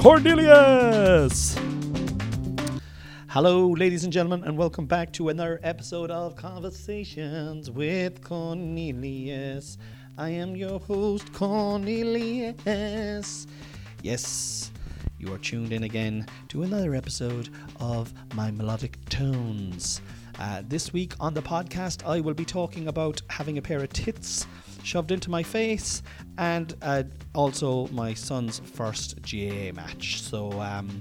Cornelius. 0.00 1.56
Hello, 3.28 3.68
ladies 3.68 4.02
and 4.02 4.10
gentlemen, 4.10 4.44
and 4.44 4.56
welcome 4.56 4.86
back 4.86 5.12
to 5.12 5.28
another 5.28 5.60
episode 5.62 6.10
of 6.10 6.36
Conversations 6.36 7.70
with 7.70 8.24
Cornelius. 8.24 9.76
I 10.16 10.30
am 10.30 10.56
your 10.56 10.80
host, 10.80 11.30
Cornelius. 11.34 12.56
Yes, 14.02 14.72
you 15.18 15.34
are 15.34 15.38
tuned 15.38 15.74
in 15.74 15.82
again 15.82 16.26
to 16.48 16.62
another 16.62 16.94
episode 16.94 17.50
of 17.78 18.10
my 18.34 18.50
melodic 18.50 18.96
tones. 19.10 20.00
Uh, 20.38 20.62
this 20.66 20.94
week 20.94 21.12
on 21.20 21.34
the 21.34 21.42
podcast, 21.42 22.06
I 22.06 22.20
will 22.20 22.32
be 22.32 22.46
talking 22.46 22.88
about 22.88 23.20
having 23.28 23.58
a 23.58 23.62
pair 23.62 23.80
of 23.80 23.92
tits 23.92 24.46
shoved 24.82 25.10
into 25.10 25.30
my 25.30 25.42
face 25.42 26.02
and 26.38 26.74
uh, 26.82 27.02
also 27.34 27.86
my 27.88 28.14
son's 28.14 28.60
first 28.60 29.16
GAA 29.22 29.72
match. 29.72 30.22
So, 30.22 30.52
um, 30.60 31.00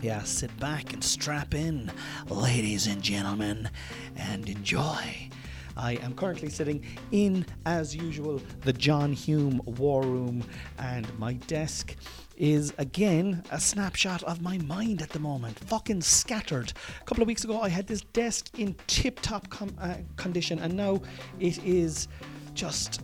yeah, 0.00 0.22
sit 0.22 0.56
back 0.58 0.92
and 0.92 1.02
strap 1.02 1.54
in, 1.54 1.90
ladies 2.28 2.86
and 2.86 3.02
gentlemen, 3.02 3.68
and 4.16 4.48
enjoy. 4.48 5.30
I 5.76 5.92
am 6.02 6.14
currently 6.14 6.50
sitting 6.50 6.84
in, 7.12 7.46
as 7.64 7.96
usual, 7.96 8.42
the 8.62 8.72
John 8.72 9.12
Hume 9.12 9.60
War 9.64 10.02
Room, 10.02 10.44
and 10.78 11.06
my 11.18 11.34
desk 11.34 11.96
is 12.36 12.74
again 12.78 13.42
a 13.50 13.60
snapshot 13.60 14.22
of 14.24 14.40
my 14.40 14.58
mind 14.58 15.02
at 15.02 15.10
the 15.10 15.18
moment. 15.18 15.58
Fucking 15.60 16.00
scattered. 16.02 16.72
A 17.00 17.04
couple 17.04 17.22
of 17.22 17.28
weeks 17.28 17.44
ago, 17.44 17.60
I 17.60 17.68
had 17.68 17.86
this 17.86 18.02
desk 18.12 18.58
in 18.58 18.74
tip 18.86 19.20
top 19.20 19.48
com- 19.50 19.76
uh, 19.80 19.96
condition, 20.16 20.58
and 20.58 20.74
now 20.74 21.00
it 21.38 21.62
is 21.64 22.08
just 22.54 23.02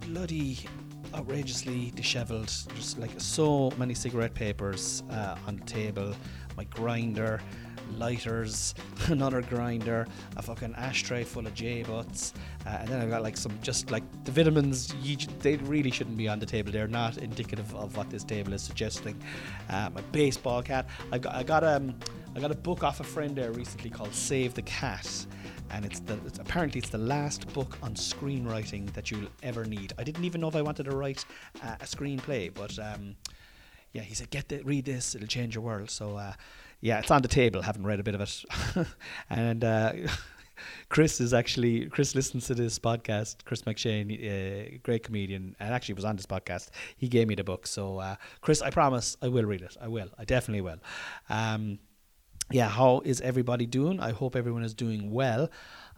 bloody 0.00 0.58
outrageously 1.14 1.92
dishevelled. 1.94 2.46
Just 2.74 2.98
like 2.98 3.10
so 3.18 3.72
many 3.76 3.94
cigarette 3.94 4.34
papers 4.34 5.02
uh, 5.10 5.36
on 5.46 5.56
the 5.56 5.64
table, 5.64 6.14
my 6.56 6.64
grinder, 6.64 7.40
lighters, 7.96 8.74
another 9.08 9.42
grinder, 9.42 10.06
a 10.36 10.42
fucking 10.42 10.74
ashtray 10.76 11.24
full 11.24 11.46
of 11.46 11.54
J 11.54 11.82
butts, 11.82 12.32
uh, 12.66 12.78
and 12.80 12.88
then 12.88 13.00
I've 13.00 13.10
got 13.10 13.22
like 13.22 13.36
some 13.36 13.56
just 13.62 13.90
like 13.90 14.02
the 14.24 14.32
vitamins. 14.32 14.94
You, 15.02 15.16
they 15.40 15.56
really 15.56 15.90
shouldn't 15.90 16.16
be 16.16 16.28
on 16.28 16.38
the 16.38 16.46
table. 16.46 16.72
They're 16.72 16.88
not 16.88 17.18
indicative 17.18 17.74
of 17.74 17.96
what 17.96 18.10
this 18.10 18.24
table 18.24 18.52
is 18.52 18.62
suggesting. 18.62 19.20
Uh, 19.68 19.90
my 19.94 20.00
baseball 20.12 20.62
cap. 20.62 20.88
I 21.10 21.18
got 21.18 21.34
I 21.34 21.42
got 21.42 21.64
um 21.64 21.94
I 22.34 22.40
got 22.40 22.50
a 22.50 22.56
book 22.56 22.82
off 22.82 23.00
a 23.00 23.04
friend 23.04 23.36
there 23.36 23.52
recently 23.52 23.90
called 23.90 24.14
Save 24.14 24.54
the 24.54 24.62
Cat 24.62 25.26
and 25.72 25.84
it's 25.84 26.00
the 26.00 26.18
it's, 26.26 26.38
apparently 26.38 26.78
it's 26.78 26.90
the 26.90 26.98
last 26.98 27.52
book 27.52 27.78
on 27.82 27.94
screenwriting 27.94 28.92
that 28.92 29.10
you'll 29.10 29.28
ever 29.42 29.64
need. 29.64 29.92
I 29.98 30.04
didn't 30.04 30.24
even 30.24 30.40
know 30.40 30.48
if 30.48 30.56
I 30.56 30.62
wanted 30.62 30.84
to 30.84 30.96
write 30.96 31.24
uh, 31.62 31.76
a 31.80 31.84
screenplay, 31.84 32.52
but 32.52 32.78
um, 32.78 33.16
yeah, 33.92 34.02
he 34.02 34.14
said 34.14 34.30
get 34.30 34.48
the, 34.48 34.62
read 34.62 34.84
this, 34.84 35.14
it'll 35.14 35.26
change 35.26 35.54
your 35.54 35.64
world. 35.64 35.90
So 35.90 36.16
uh, 36.16 36.34
yeah, 36.80 36.98
it's 36.98 37.10
on 37.10 37.22
the 37.22 37.28
table. 37.28 37.62
Haven't 37.62 37.86
read 37.86 38.00
a 38.00 38.02
bit 38.02 38.14
of 38.14 38.20
it, 38.20 38.44
and. 39.30 39.64
Uh, 39.64 39.92
Chris 40.88 41.20
is 41.20 41.34
actually 41.34 41.86
Chris 41.86 42.14
listens 42.14 42.46
to 42.46 42.54
this 42.54 42.78
podcast. 42.78 43.44
Chris 43.44 43.62
McShane, 43.62 44.12
uh, 44.12 44.78
great 44.84 45.02
comedian, 45.02 45.56
and 45.58 45.74
actually 45.74 45.94
was 45.94 46.04
on 46.04 46.14
this 46.14 46.26
podcast. 46.26 46.68
He 46.96 47.08
gave 47.08 47.26
me 47.26 47.34
the 47.34 47.42
book, 47.42 47.66
so 47.66 47.98
uh, 47.98 48.14
Chris, 48.42 48.62
I 48.62 48.70
promise 48.70 49.16
I 49.22 49.28
will 49.28 49.44
read 49.44 49.62
it. 49.62 49.76
I 49.80 49.88
will. 49.88 50.08
I 50.18 50.24
definitely 50.24 50.60
will. 50.60 50.78
Um, 51.28 51.80
yeah, 52.50 52.68
how 52.68 53.00
is 53.04 53.20
everybody 53.20 53.66
doing? 53.66 54.00
I 54.00 54.12
hope 54.12 54.36
everyone 54.36 54.64
is 54.64 54.74
doing 54.74 55.10
well. 55.10 55.50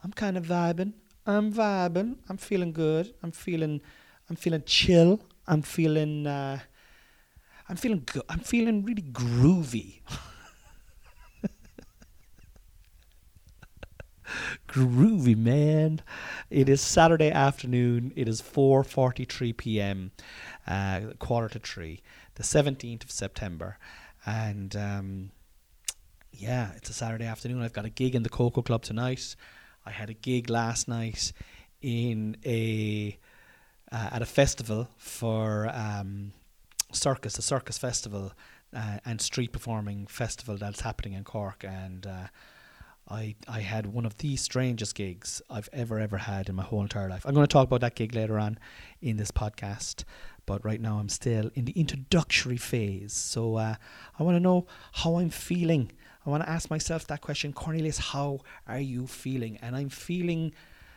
I'm 0.02 0.12
kind 0.12 0.36
of 0.36 0.44
vibing. 0.44 0.92
I'm 1.26 1.52
vibing. 1.52 2.16
I'm 2.28 2.36
feeling 2.36 2.72
good. 2.72 3.14
I'm 3.22 3.32
feeling 3.32 3.80
I'm 4.28 4.36
feeling 4.36 4.62
chill. 4.66 5.20
I'm 5.46 5.62
feeling 5.62 6.26
uh 6.26 6.60
I'm 7.68 7.76
feeling 7.76 8.02
good. 8.04 8.22
I'm 8.28 8.40
feeling 8.40 8.84
really 8.84 9.02
groovy. 9.02 10.00
groovy, 14.68 15.36
man. 15.36 16.02
It 16.50 16.68
is 16.68 16.82
Saturday 16.82 17.30
afternoon. 17.30 18.12
It 18.16 18.28
is 18.28 18.42
4:43 18.42 19.56
p.m. 19.56 20.10
Uh, 20.66 21.00
quarter 21.18 21.48
to 21.50 21.58
3, 21.58 22.00
the 22.34 22.42
17th 22.42 23.04
of 23.04 23.10
September. 23.10 23.78
And 24.26 24.76
um 24.76 25.30
yeah, 26.38 26.70
it's 26.76 26.90
a 26.90 26.92
Saturday 26.92 27.26
afternoon. 27.26 27.62
I've 27.62 27.72
got 27.72 27.84
a 27.84 27.90
gig 27.90 28.14
in 28.14 28.22
the 28.22 28.28
Cocoa 28.28 28.62
Club 28.62 28.82
tonight. 28.82 29.36
I 29.86 29.90
had 29.90 30.10
a 30.10 30.14
gig 30.14 30.50
last 30.50 30.88
night 30.88 31.32
in 31.80 32.36
a 32.44 33.18
uh, 33.92 34.08
at 34.12 34.22
a 34.22 34.26
festival 34.26 34.88
for 34.96 35.68
um, 35.72 36.32
circus, 36.92 37.38
a 37.38 37.42
circus 37.42 37.78
festival 37.78 38.32
uh, 38.74 38.98
and 39.04 39.20
street 39.20 39.52
performing 39.52 40.06
festival 40.06 40.56
that's 40.56 40.80
happening 40.80 41.12
in 41.12 41.24
Cork, 41.24 41.64
and 41.64 42.06
uh, 42.06 42.26
I 43.08 43.36
I 43.46 43.60
had 43.60 43.86
one 43.86 44.06
of 44.06 44.18
the 44.18 44.36
strangest 44.36 44.94
gigs 44.94 45.42
I've 45.50 45.68
ever 45.72 46.00
ever 46.00 46.18
had 46.18 46.48
in 46.48 46.56
my 46.56 46.64
whole 46.64 46.82
entire 46.82 47.08
life. 47.08 47.24
I'm 47.24 47.34
going 47.34 47.46
to 47.46 47.52
talk 47.52 47.66
about 47.66 47.82
that 47.82 47.94
gig 47.94 48.14
later 48.14 48.38
on 48.38 48.58
in 49.00 49.16
this 49.18 49.30
podcast, 49.30 50.04
but 50.46 50.64
right 50.64 50.80
now 50.80 50.98
I'm 50.98 51.08
still 51.10 51.50
in 51.54 51.66
the 51.66 51.72
introductory 51.72 52.56
phase. 52.56 53.12
So 53.12 53.56
uh, 53.56 53.76
I 54.18 54.22
want 54.22 54.36
to 54.36 54.40
know 54.40 54.66
how 54.92 55.18
I'm 55.18 55.30
feeling 55.30 55.92
I 56.24 56.30
want 56.30 56.42
to 56.42 56.48
ask 56.48 56.70
myself 56.70 57.06
that 57.08 57.20
question 57.20 57.52
Cornelius, 57.52 57.98
how 57.98 58.40
are 58.66 58.80
you 58.80 59.06
feeling? 59.06 59.58
And 59.62 59.76
I'm 59.76 59.88
feeling 59.88 60.52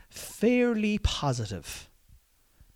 fairly 0.10 0.98
positive 1.00 1.90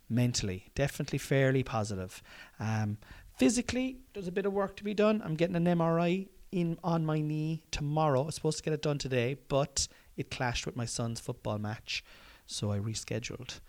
mentally, 0.08 0.66
definitely 0.74 1.18
fairly 1.18 1.62
positive. 1.62 2.22
Um, 2.60 2.98
physically, 3.38 3.98
there's 4.12 4.28
a 4.28 4.32
bit 4.32 4.46
of 4.46 4.52
work 4.52 4.76
to 4.76 4.84
be 4.84 4.94
done. 4.94 5.22
I'm 5.24 5.34
getting 5.34 5.56
an 5.56 5.64
MRI 5.64 6.28
in 6.52 6.78
on 6.84 7.04
my 7.06 7.20
knee 7.20 7.62
tomorrow. 7.70 8.22
I 8.22 8.26
was 8.26 8.34
supposed 8.34 8.58
to 8.58 8.62
get 8.62 8.74
it 8.74 8.82
done 8.82 8.98
today, 8.98 9.38
but 9.48 9.88
it 10.16 10.30
clashed 10.30 10.66
with 10.66 10.76
my 10.76 10.84
son's 10.84 11.18
football 11.18 11.58
match, 11.58 12.04
so 12.46 12.70
I 12.70 12.78
rescheduled. 12.78 13.60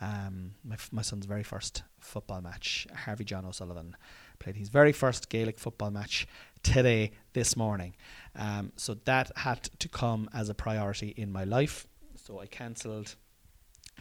Um, 0.00 0.52
my, 0.62 0.76
my 0.92 1.00
son's 1.00 1.24
very 1.24 1.42
first 1.42 1.82
football 1.98 2.42
match, 2.42 2.86
Harvey 2.94 3.24
John 3.24 3.46
O'Sullivan, 3.46 3.96
played 4.38 4.56
his 4.56 4.68
very 4.68 4.92
first 4.92 5.28
Gaelic 5.28 5.58
football 5.58 5.90
match 5.90 6.26
today, 6.62 7.12
this 7.32 7.56
morning. 7.56 7.94
Um, 8.34 8.72
so 8.76 8.94
that 9.04 9.30
had 9.36 9.64
to 9.78 9.88
come 9.88 10.28
as 10.34 10.48
a 10.48 10.54
priority 10.54 11.08
in 11.16 11.32
my 11.32 11.44
life. 11.44 11.86
So 12.16 12.40
I 12.40 12.46
cancelled 12.46 13.14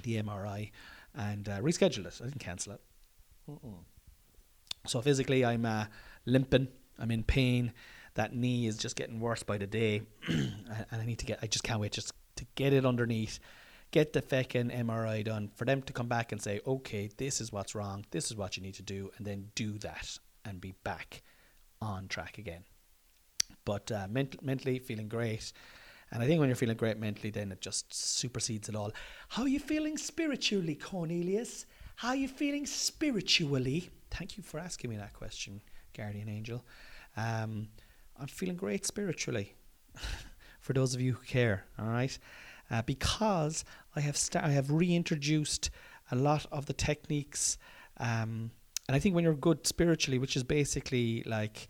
the 0.04 0.22
MRI 0.22 0.72
and 1.14 1.48
uh, 1.48 1.60
rescheduled 1.60 2.06
it. 2.08 2.20
I 2.22 2.26
didn't 2.26 2.40
cancel 2.40 2.74
it. 2.74 2.82
Mm-mm. 3.50 3.84
So 4.88 5.02
physically, 5.02 5.46
I'm 5.46 5.66
uh, 5.66 5.86
limping. 6.26 6.68
I'm 7.00 7.12
in 7.12 7.24
pain. 7.24 7.74
That 8.16 8.36
knee 8.36 8.68
is 8.68 8.78
just 8.78 8.96
getting 8.96 9.20
worse 9.20 9.44
by 9.44 9.58
the 9.58 9.68
day, 9.68 10.02
and 10.28 10.86
I 10.92 11.06
need 11.06 11.20
to 11.20 11.26
get. 11.26 11.40
I 11.42 11.48
just 11.48 11.64
can't 11.64 11.80
wait 11.80 11.92
just 11.92 12.14
to 12.38 12.46
get 12.56 12.74
it 12.74 12.86
underneath, 12.86 13.40
get 13.92 14.14
the 14.14 14.22
feckin' 14.22 14.76
MRI 14.76 15.24
done 15.24 15.50
for 15.56 15.66
them 15.66 15.82
to 15.84 15.94
come 15.94 16.08
back 16.08 16.32
and 16.32 16.42
say, 16.42 16.62
okay, 16.66 17.10
this 17.18 17.42
is 17.42 17.52
what's 17.52 17.76
wrong. 17.76 18.06
This 18.12 18.32
is 18.32 18.38
what 18.38 18.58
you 18.58 18.64
need 18.64 18.76
to 18.76 18.84
do, 18.84 19.12
and 19.18 19.26
then 19.26 19.50
do 19.56 19.78
that 19.80 20.18
and 20.46 20.62
be 20.62 20.74
back 20.84 21.24
on 21.82 22.08
track 22.08 22.38
again. 22.38 22.64
But 23.66 23.92
uh, 23.92 24.08
ment- 24.10 24.42
mentally 24.44 24.80
feeling 24.80 25.10
great. 25.10 25.52
And 26.12 26.22
I 26.22 26.28
think 26.28 26.40
when 26.40 26.50
you're 26.50 26.56
feeling 26.56 26.78
great 26.78 26.98
mentally, 27.00 27.32
then 27.32 27.52
it 27.52 27.62
just 27.62 27.94
supersedes 27.94 28.70
it 28.70 28.76
all. 28.76 28.92
How 29.30 29.44
are 29.44 29.48
you 29.48 29.60
feeling 29.60 29.98
spiritually, 29.98 30.76
Cornelius? 30.76 31.66
How 31.98 32.10
are 32.10 32.16
you 32.16 32.28
feeling 32.28 32.66
spiritually? 32.66 33.90
Thank 34.12 34.38
you 34.38 34.44
for 34.44 34.60
asking 34.60 34.92
me 34.92 34.98
that 34.98 35.14
question, 35.14 35.62
Guardian 35.96 36.30
Angel. 36.30 36.64
Um, 37.18 37.70
I'm 38.20 38.28
feeling 38.28 38.56
great 38.56 38.86
spiritually. 38.86 39.56
for 40.60 40.74
those 40.74 40.96
of 40.96 41.02
you 41.02 41.14
who 41.14 41.26
care, 41.26 41.66
all 41.78 41.88
right, 41.88 42.18
uh, 42.72 42.82
because 42.82 43.64
I 43.96 44.00
have 44.02 44.18
sta- 44.18 44.44
I 44.44 44.50
have 44.50 44.72
reintroduced 44.72 45.70
a 46.12 46.16
lot 46.16 46.46
of 46.52 46.66
the 46.66 46.74
techniques 46.74 47.58
um, 47.98 48.52
and 48.88 48.96
I 48.96 49.00
think 49.00 49.16
when 49.16 49.24
you're 49.24 49.34
good 49.34 49.66
spiritually, 49.66 50.20
which 50.20 50.36
is 50.36 50.44
basically 50.44 51.24
like, 51.26 51.68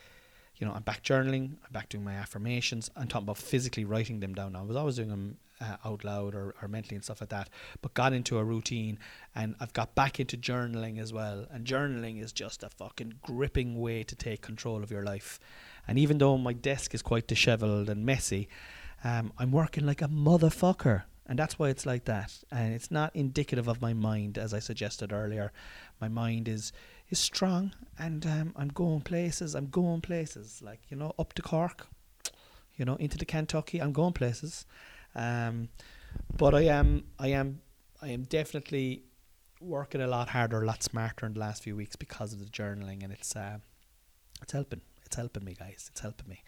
you 0.57 0.67
know, 0.67 0.73
I'm 0.73 0.83
back 0.83 1.03
journaling, 1.03 1.51
I'm 1.65 1.71
back 1.71 1.89
doing 1.89 2.03
my 2.03 2.13
affirmations, 2.13 2.89
I'm 2.95 3.07
talking 3.07 3.25
about 3.25 3.38
physically 3.38 3.85
writing 3.85 4.19
them 4.19 4.33
down. 4.33 4.56
I 4.56 4.62
was 4.62 4.75
always 4.75 4.95
doing 4.97 5.09
them 5.09 5.38
uh, 5.62 5.77
out 5.85 6.03
loud 6.03 6.35
or, 6.35 6.56
or 6.62 6.67
mentally 6.67 6.95
and 6.95 7.03
stuff 7.03 7.21
like 7.21 7.29
that, 7.29 7.50
but 7.81 7.94
got 7.94 8.13
into 8.13 8.38
a 8.38 8.44
routine 8.44 9.00
and 9.33 9.56
I've 9.59 9.73
got 9.73 9.95
back 9.95 10.19
into 10.19 10.38
journaling 10.38 11.00
as 11.00 11.13
well. 11.13 11.45
And 11.51 11.65
journaling 11.65 12.21
is 12.21 12.31
just 12.33 12.63
a 12.63 12.69
fucking 12.69 13.15
gripping 13.21 13.79
way 13.79 14.03
to 14.03 14.15
take 14.15 14.41
control 14.41 14.83
of 14.83 14.91
your 14.91 15.03
life. 15.03 15.39
And 15.88 15.97
even 15.97 16.18
though 16.18 16.38
my 16.38 16.53
desk 16.53 16.94
is 16.94 17.01
quite 17.01 17.27
disheveled 17.27 17.89
and 17.89 18.06
messy, 18.06 18.50
um, 19.03 19.31
I'm 19.38 19.51
working 19.51 19.85
like 19.85 20.01
a 20.01 20.07
motherfucker. 20.07 21.03
And 21.27 21.39
that's 21.39 21.57
why 21.57 21.69
it's 21.69 21.85
like 21.85 22.06
that. 22.06 22.44
And 22.51 22.73
it's 22.73 22.91
not 22.91 23.15
indicative 23.15 23.68
of 23.68 23.81
my 23.81 23.94
mind, 23.94 24.38
as 24.38 24.53
I 24.53 24.59
suggested 24.59 25.11
earlier. 25.11 25.51
My 26.00 26.07
mind 26.07 26.47
is 26.47 26.71
is 27.10 27.19
strong, 27.19 27.74
and 28.00 28.25
um, 28.25 28.54
I'm 28.56 28.69
going 28.69 29.02
places. 29.02 29.56
I'm 29.56 29.68
going 29.68 30.02
places, 30.02 30.62
like 30.62 30.81
you 30.90 30.98
know, 30.98 31.13
up 31.19 31.34
to 31.34 31.42
Cork, 31.42 31.88
you 32.75 32.86
know, 32.86 32.96
into 32.96 33.18
the 33.18 33.25
Kentucky. 33.25 33.81
I'm 33.81 33.94
going 33.94 34.13
places. 34.13 34.66
Um, 35.16 35.69
but 36.38 36.54
I 36.54 36.62
am, 36.62 37.06
I 37.19 37.30
am, 37.30 37.62
I 38.02 38.10
am 38.10 38.24
definitely 38.24 39.04
working 39.62 40.02
a 40.02 40.07
lot 40.07 40.30
harder, 40.30 40.62
a 40.62 40.66
lot 40.66 40.84
smarter 40.84 41.25
in 41.25 41.34
the 41.34 41.40
last 41.40 41.63
few 41.63 41.75
weeks 41.75 41.96
because 41.96 42.34
of 42.34 42.40
the 42.40 42.46
journaling, 42.46 43.04
and 43.04 43.12
it's 43.12 43.36
uh, 43.36 43.60
it's 44.42 44.54
helping. 44.54 44.81
It's 45.06 45.16
helping 45.16 45.46
me, 45.46 45.56
guys. 45.57 45.90
It's 45.92 46.02
helping 46.02 46.28
me. 46.28 46.44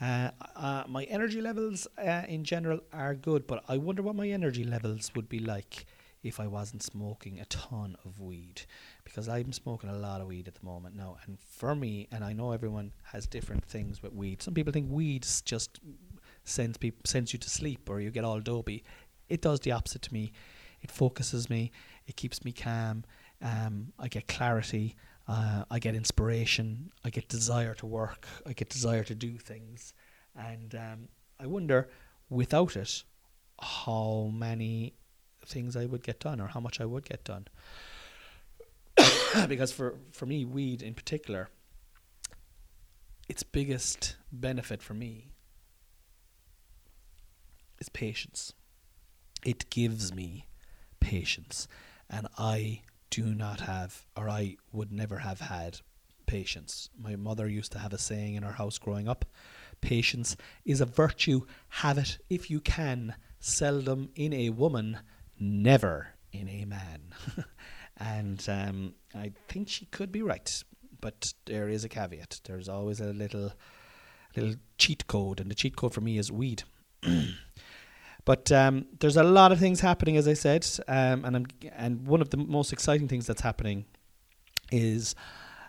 Uh, 0.00 0.30
uh, 0.56 0.84
my 0.88 1.04
energy 1.04 1.40
levels 1.40 1.86
uh, 1.98 2.22
in 2.28 2.44
general 2.44 2.80
are 2.92 3.14
good, 3.14 3.46
but 3.46 3.62
I 3.68 3.76
wonder 3.76 4.02
what 4.02 4.16
my 4.16 4.28
energy 4.28 4.64
levels 4.64 5.12
would 5.14 5.28
be 5.28 5.38
like 5.38 5.86
if 6.22 6.38
I 6.38 6.46
wasn't 6.46 6.82
smoking 6.82 7.40
a 7.40 7.44
ton 7.46 7.96
of 8.04 8.20
weed 8.20 8.62
because 9.04 9.28
I'm 9.28 9.52
smoking 9.52 9.90
a 9.90 9.96
lot 9.96 10.20
of 10.20 10.28
weed 10.28 10.46
at 10.48 10.54
the 10.54 10.64
moment 10.64 10.96
now. 10.96 11.16
And 11.26 11.38
for 11.40 11.74
me, 11.74 12.08
and 12.12 12.24
I 12.24 12.32
know 12.32 12.52
everyone 12.52 12.92
has 13.04 13.26
different 13.26 13.64
things 13.64 14.02
with 14.02 14.12
weed. 14.12 14.42
Some 14.42 14.54
people 14.54 14.72
think 14.72 14.90
weed 14.90 15.26
just 15.44 15.80
sends 16.44 16.76
people 16.76 17.02
sends 17.04 17.32
you 17.32 17.38
to 17.38 17.50
sleep 17.50 17.88
or 17.90 18.00
you 18.00 18.10
get 18.10 18.24
all 18.24 18.40
dopey. 18.40 18.84
It 19.28 19.42
does 19.42 19.60
the 19.60 19.72
opposite 19.72 20.02
to 20.02 20.12
me. 20.12 20.32
It 20.80 20.90
focuses 20.90 21.48
me. 21.48 21.72
It 22.06 22.16
keeps 22.16 22.44
me 22.44 22.52
calm. 22.52 23.04
Um, 23.40 23.92
I 23.98 24.08
get 24.08 24.28
clarity. 24.28 24.96
Uh, 25.26 25.64
I 25.70 25.78
get 25.78 25.94
inspiration. 25.94 26.90
I 27.04 27.10
get 27.10 27.28
desire 27.28 27.74
to 27.74 27.86
work. 27.86 28.26
I 28.46 28.52
get 28.52 28.68
desire 28.68 29.04
to 29.04 29.14
do 29.14 29.38
things. 29.38 29.94
And 30.36 30.74
um, 30.74 31.08
I 31.38 31.46
wonder, 31.46 31.88
without 32.28 32.76
it, 32.76 33.04
how 33.60 34.30
many 34.34 34.94
things 35.46 35.76
I 35.76 35.86
would 35.86 36.02
get 36.02 36.20
done 36.20 36.40
or 36.40 36.48
how 36.48 36.60
much 36.60 36.80
I 36.80 36.84
would 36.84 37.04
get 37.04 37.24
done. 37.24 37.46
because 39.48 39.72
for, 39.72 39.94
for 40.12 40.26
me, 40.26 40.44
weed 40.44 40.82
in 40.82 40.94
particular, 40.94 41.48
its 43.28 43.42
biggest 43.42 44.16
benefit 44.30 44.82
for 44.82 44.94
me 44.94 45.32
is 47.78 47.88
patience. 47.88 48.52
It 49.44 49.70
gives 49.70 50.14
me 50.14 50.46
patience. 51.00 51.66
And 52.08 52.28
I 52.38 52.82
do 53.10 53.34
not 53.34 53.60
have, 53.60 54.04
or 54.16 54.28
I 54.28 54.56
would 54.72 54.92
never 54.92 55.18
have 55.18 55.40
had 55.40 55.80
patience. 56.26 56.88
My 56.98 57.16
mother 57.16 57.48
used 57.48 57.72
to 57.72 57.78
have 57.78 57.92
a 57.92 57.98
saying 57.98 58.34
in 58.34 58.44
our 58.44 58.52
house 58.52 58.78
growing 58.78 59.08
up 59.08 59.24
patience 59.82 60.36
is 60.64 60.80
a 60.80 60.86
virtue, 60.86 61.42
have 61.68 61.98
it 61.98 62.16
if 62.30 62.50
you 62.50 62.60
can, 62.60 63.14
seldom 63.38 64.08
in 64.14 64.32
a 64.32 64.48
woman, 64.48 64.98
never 65.42 66.14
in 66.32 66.48
a 66.48 66.64
man. 66.64 67.14
and 67.96 68.44
um, 68.48 68.94
I 69.14 69.32
think 69.48 69.68
she 69.68 69.86
could 69.86 70.12
be 70.12 70.22
right, 70.22 70.62
but 71.00 71.34
there 71.46 71.68
is 71.68 71.84
a 71.84 71.88
caveat. 71.88 72.40
There's 72.44 72.68
always 72.68 73.00
a 73.00 73.12
little, 73.12 73.52
little 74.36 74.54
cheat 74.78 75.06
code, 75.06 75.40
and 75.40 75.50
the 75.50 75.54
cheat 75.54 75.76
code 75.76 75.92
for 75.92 76.00
me 76.00 76.18
is 76.18 76.30
weed. 76.30 76.62
but 78.24 78.52
um, 78.52 78.86
there's 79.00 79.16
a 79.16 79.24
lot 79.24 79.52
of 79.52 79.58
things 79.58 79.80
happening, 79.80 80.16
as 80.16 80.28
I 80.28 80.34
said, 80.34 80.66
um, 80.88 81.24
and 81.24 81.36
I'm, 81.36 81.46
and 81.72 82.06
one 82.06 82.22
of 82.22 82.30
the 82.30 82.36
most 82.36 82.72
exciting 82.72 83.08
things 83.08 83.26
that's 83.26 83.42
happening 83.42 83.84
is 84.70 85.14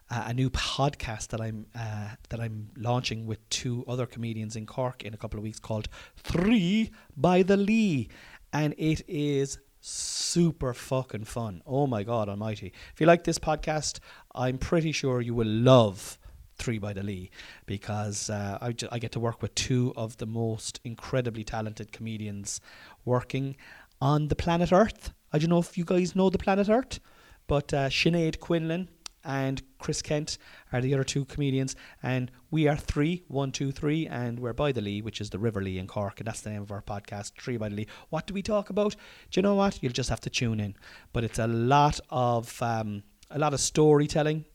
uh, 0.10 0.26
a 0.28 0.34
new 0.34 0.50
podcast 0.50 1.30
that 1.30 1.42
I'm 1.42 1.66
uh, 1.76 2.10
that 2.30 2.40
I'm 2.40 2.70
launching 2.78 3.26
with 3.26 3.48
two 3.50 3.84
other 3.88 4.06
comedians 4.06 4.56
in 4.56 4.66
Cork 4.66 5.04
in 5.04 5.14
a 5.14 5.18
couple 5.18 5.40
of 5.40 5.44
weeks 5.44 5.60
called 5.60 5.88
Three 6.18 6.92
by 7.18 7.42
the 7.42 7.58
Lee, 7.58 8.10
and 8.54 8.74
it 8.78 9.02
is 9.10 9.58
super 9.82 10.74
fucking 10.74 11.26
fun. 11.26 11.62
Oh 11.66 11.88
my 11.88 12.04
god 12.04 12.30
almighty. 12.30 12.72
If 12.94 13.02
you 13.02 13.08
like 13.08 13.26
this 13.26 13.40
podcast, 13.40 14.00
I'm 14.34 14.58
pretty 14.58 14.94
sure 14.94 15.20
you 15.20 15.34
will 15.34 15.48
love 15.48 16.18
Three 16.56 16.78
by 16.78 16.94
the 16.94 17.02
Lee 17.02 17.32
because 17.66 18.30
uh, 18.30 18.60
I, 18.62 19.00
get 19.00 19.12
to 19.14 19.20
work 19.20 19.42
with 19.42 19.56
two 19.56 19.92
of 19.98 20.18
the 20.18 20.28
most 20.28 20.80
incredibly 20.84 21.44
talented 21.44 21.92
comedians 21.92 22.62
working 23.06 23.58
on 24.00 24.28
the 24.28 24.36
planet 24.36 24.72
Earth. 24.72 25.14
I 25.34 25.40
don't 25.40 25.50
know 25.50 25.58
if 25.58 25.80
you 25.80 25.84
guys 25.84 26.16
know 26.16 26.30
the 26.30 26.38
planet 26.38 26.70
Earth, 26.70 27.00
but 27.48 27.74
uh, 27.74 27.90
Sinead 27.90 28.40
Quinlan 28.40 28.88
and 29.24 29.62
Chris 29.80 30.02
Kent 30.02 30.38
are 30.72 30.82
the 30.82 30.94
other 30.94 31.04
two 31.04 31.26
comedians, 31.26 31.76
and 32.02 32.32
we 32.52 32.68
are 32.68 32.76
three, 32.76 33.24
one, 33.28 33.52
two, 33.52 33.72
three, 33.72 34.08
and 34.08 34.40
we're 34.40 34.54
by 34.54 34.72
the 34.72 34.82
Lee, 34.82 35.02
which 35.02 35.22
is 35.22 35.30
the 35.30 35.40
River 35.40 35.62
Lee 35.62 35.78
in 35.78 35.88
Cork, 35.88 36.20
and 36.20 36.28
that's 36.28 36.42
the 36.42 36.50
name 36.50 36.62
of 36.62 36.72
our 36.72 36.82
podcast, 36.82 37.34
Three 37.40 37.58
by 37.58 37.70
the 37.70 37.76
Lee. 37.76 37.88
What 38.10 38.28
do 38.28 38.34
we 38.34 38.42
talk 38.42 38.70
about? 38.70 38.96
Do 39.32 39.40
you 39.40 39.42
know 39.42 39.56
what? 39.56 39.82
You'll 39.82 39.94
just 39.94 40.10
have 40.10 40.22
to 40.22 40.30
tune 40.30 40.60
in. 40.60 40.76
But 41.12 41.24
it's 41.24 41.40
a 41.40 41.48
lot 41.48 42.00
of 42.10 42.62
um, 42.62 43.04
a 43.32 43.40
lot 43.40 43.54
of 43.54 43.60
storytelling, 43.60 44.46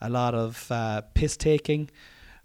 a 0.00 0.08
lot 0.08 0.34
of 0.34 0.70
uh, 0.70 1.02
piss 1.14 1.36
taking. 1.36 1.90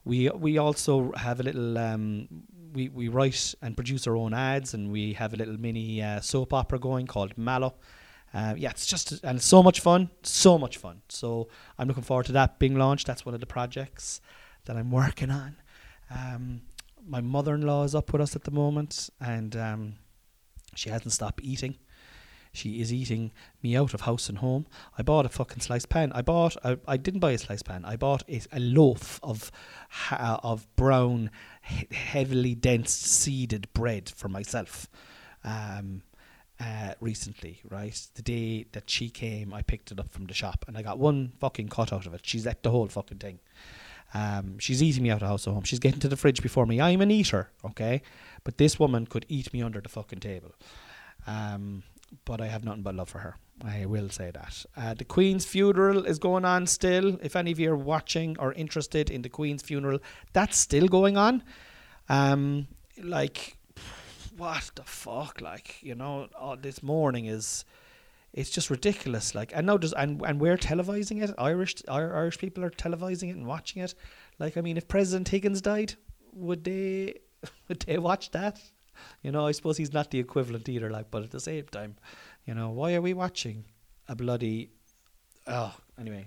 We 0.03 0.29
we 0.29 0.57
also 0.57 1.11
have 1.13 1.39
a 1.39 1.43
little. 1.43 1.77
Um, 1.77 2.27
we, 2.73 2.89
we 2.89 3.07
write 3.07 3.55
and 3.61 3.75
produce 3.75 4.07
our 4.07 4.15
own 4.15 4.33
ads, 4.33 4.73
and 4.73 4.91
we 4.91 5.13
have 5.13 5.33
a 5.33 5.37
little 5.37 5.59
mini 5.59 6.01
uh, 6.01 6.19
soap 6.19 6.53
opera 6.53 6.77
going 6.77 7.07
called 7.07 7.35
Mallow 7.37 7.75
uh, 8.33 8.53
yeah, 8.57 8.69
it's 8.69 8.85
just 8.85 9.23
and 9.23 9.37
it's 9.37 9.45
so 9.45 9.63
much 9.63 9.79
fun, 9.79 10.09
so 10.23 10.57
much 10.57 10.77
fun. 10.77 11.01
So 11.09 11.47
I'm 11.77 11.87
looking 11.87 12.03
forward 12.03 12.25
to 12.27 12.31
that 12.33 12.59
being 12.59 12.75
launched. 12.75 13.07
That's 13.07 13.25
one 13.25 13.33
of 13.33 13.39
the 13.39 13.45
projects 13.47 14.21
that 14.65 14.75
I'm 14.75 14.91
working 14.91 15.31
on. 15.31 15.55
Um, 16.13 16.61
my 17.05 17.21
mother-in-law 17.21 17.83
is 17.83 17.95
up 17.95 18.11
with 18.11 18.21
us 18.21 18.35
at 18.35 18.43
the 18.43 18.51
moment, 18.51 19.09
and 19.21 19.55
um, 19.55 19.93
she 20.75 20.89
hasn't 20.89 21.13
stopped 21.13 21.41
eating. 21.43 21.75
She 22.53 22.81
is 22.81 22.91
eating 22.91 23.31
me 23.61 23.75
out 23.75 23.93
of 23.93 24.01
house 24.01 24.29
and 24.29 24.39
home. 24.39 24.65
I 24.97 25.03
bought 25.03 25.25
a 25.25 25.29
fucking 25.29 25.61
sliced 25.61 25.89
pan. 25.89 26.11
I 26.13 26.21
bought. 26.21 26.57
I, 26.63 26.77
I 26.87 26.97
didn't 26.97 27.19
buy 27.19 27.31
a 27.31 27.37
sliced 27.37 27.65
pan. 27.65 27.85
I 27.85 27.97
bought 27.97 28.23
a, 28.27 28.41
a 28.51 28.59
loaf 28.59 29.19
of 29.21 29.51
ha- 29.89 30.39
of 30.43 30.67
brown, 30.75 31.29
he- 31.61 31.87
heavily 31.95 32.55
dense 32.55 32.91
seeded 32.91 33.71
bread 33.73 34.09
for 34.09 34.27
myself. 34.27 34.89
Um, 35.43 36.01
uh, 36.59 36.93
recently, 36.99 37.61
right? 37.69 37.99
The 38.15 38.21
day 38.21 38.65
that 38.71 38.89
she 38.89 39.09
came, 39.09 39.53
I 39.53 39.61
picked 39.61 39.91
it 39.91 39.99
up 39.99 40.11
from 40.11 40.25
the 40.25 40.33
shop 40.33 40.65
and 40.67 40.77
I 40.77 40.81
got 40.81 40.97
one 40.97 41.33
fucking 41.39 41.69
cut 41.69 41.93
out 41.93 42.05
of 42.05 42.13
it. 42.13 42.21
She's 42.23 42.47
ate 42.47 42.63
the 42.63 42.71
whole 42.71 42.87
fucking 42.87 43.19
thing. 43.19 43.39
Um, 44.13 44.57
she's 44.59 44.81
eating 44.81 45.03
me 45.03 45.11
out 45.11 45.21
of 45.21 45.27
house 45.27 45.47
or 45.47 45.53
home. 45.53 45.63
She's 45.63 45.79
getting 45.79 45.99
to 45.99 46.07
the 46.07 46.15
fridge 46.15 46.41
before 46.41 46.65
me. 46.65 46.79
I'm 46.79 47.01
an 47.01 47.11
eater, 47.11 47.51
okay? 47.63 48.01
But 48.43 48.57
this 48.57 48.79
woman 48.79 49.05
could 49.05 49.25
eat 49.27 49.53
me 49.53 49.61
under 49.61 49.81
the 49.81 49.89
fucking 49.89 50.19
table. 50.19 50.55
Um, 51.27 51.83
but 52.23 52.39
I 52.39 52.47
have 52.47 52.63
nothing 52.63 52.83
but 52.83 52.95
love 52.95 53.09
for 53.09 53.19
her. 53.19 53.35
I 53.63 53.85
will 53.85 54.09
say 54.09 54.31
that. 54.31 54.65
Uh, 54.75 54.93
the 54.93 55.03
Queen's 55.03 55.45
funeral 55.45 56.05
is 56.05 56.19
going 56.19 56.45
on 56.45 56.67
still. 56.67 57.17
If 57.21 57.35
any 57.35 57.51
of 57.51 57.59
you 57.59 57.71
are 57.71 57.77
watching 57.77 58.37
or 58.39 58.53
interested 58.53 59.09
in 59.09 59.23
the 59.23 59.29
Queen's 59.29 59.61
funeral, 59.61 59.99
that's 60.31 60.57
still 60.57 60.87
going 60.87 61.17
on. 61.17 61.43
Um, 62.07 62.67
like 63.03 63.56
what 64.37 64.71
the 64.75 64.83
fuck, 64.83 65.41
like 65.41 65.81
you 65.81 65.95
know, 65.95 66.27
all 66.39 66.55
this 66.55 66.83
morning 66.83 67.25
is, 67.25 67.65
it's 68.33 68.49
just 68.49 68.69
ridiculous. 68.69 69.33
Like, 69.35 69.51
and 69.55 69.67
now 69.67 69.77
does 69.77 69.93
and 69.93 70.21
and 70.25 70.39
we're 70.39 70.57
televising 70.57 71.23
it. 71.23 71.33
Irish 71.37 71.75
Irish 71.87 72.37
people 72.37 72.63
are 72.63 72.69
televising 72.69 73.29
it 73.29 73.35
and 73.35 73.47
watching 73.47 73.81
it. 73.81 73.95
Like, 74.39 74.57
I 74.57 74.61
mean, 74.61 74.77
if 74.77 74.87
President 74.87 75.27
Higgins 75.29 75.61
died, 75.61 75.95
would 76.33 76.63
they 76.63 77.15
would 77.67 77.81
they 77.81 77.97
watch 77.97 78.31
that? 78.31 78.61
You 79.21 79.31
know, 79.31 79.45
I 79.45 79.51
suppose 79.51 79.77
he's 79.77 79.93
not 79.93 80.11
the 80.11 80.19
equivalent 80.19 80.67
either. 80.69 80.89
Like, 80.89 81.11
but 81.11 81.23
at 81.23 81.31
the 81.31 81.39
same 81.39 81.65
time, 81.65 81.95
you 82.45 82.53
know, 82.53 82.69
why 82.69 82.95
are 82.95 83.01
we 83.01 83.13
watching 83.13 83.65
a 84.07 84.15
bloody? 84.15 84.71
Oh, 85.45 85.73
anyway, 85.99 86.25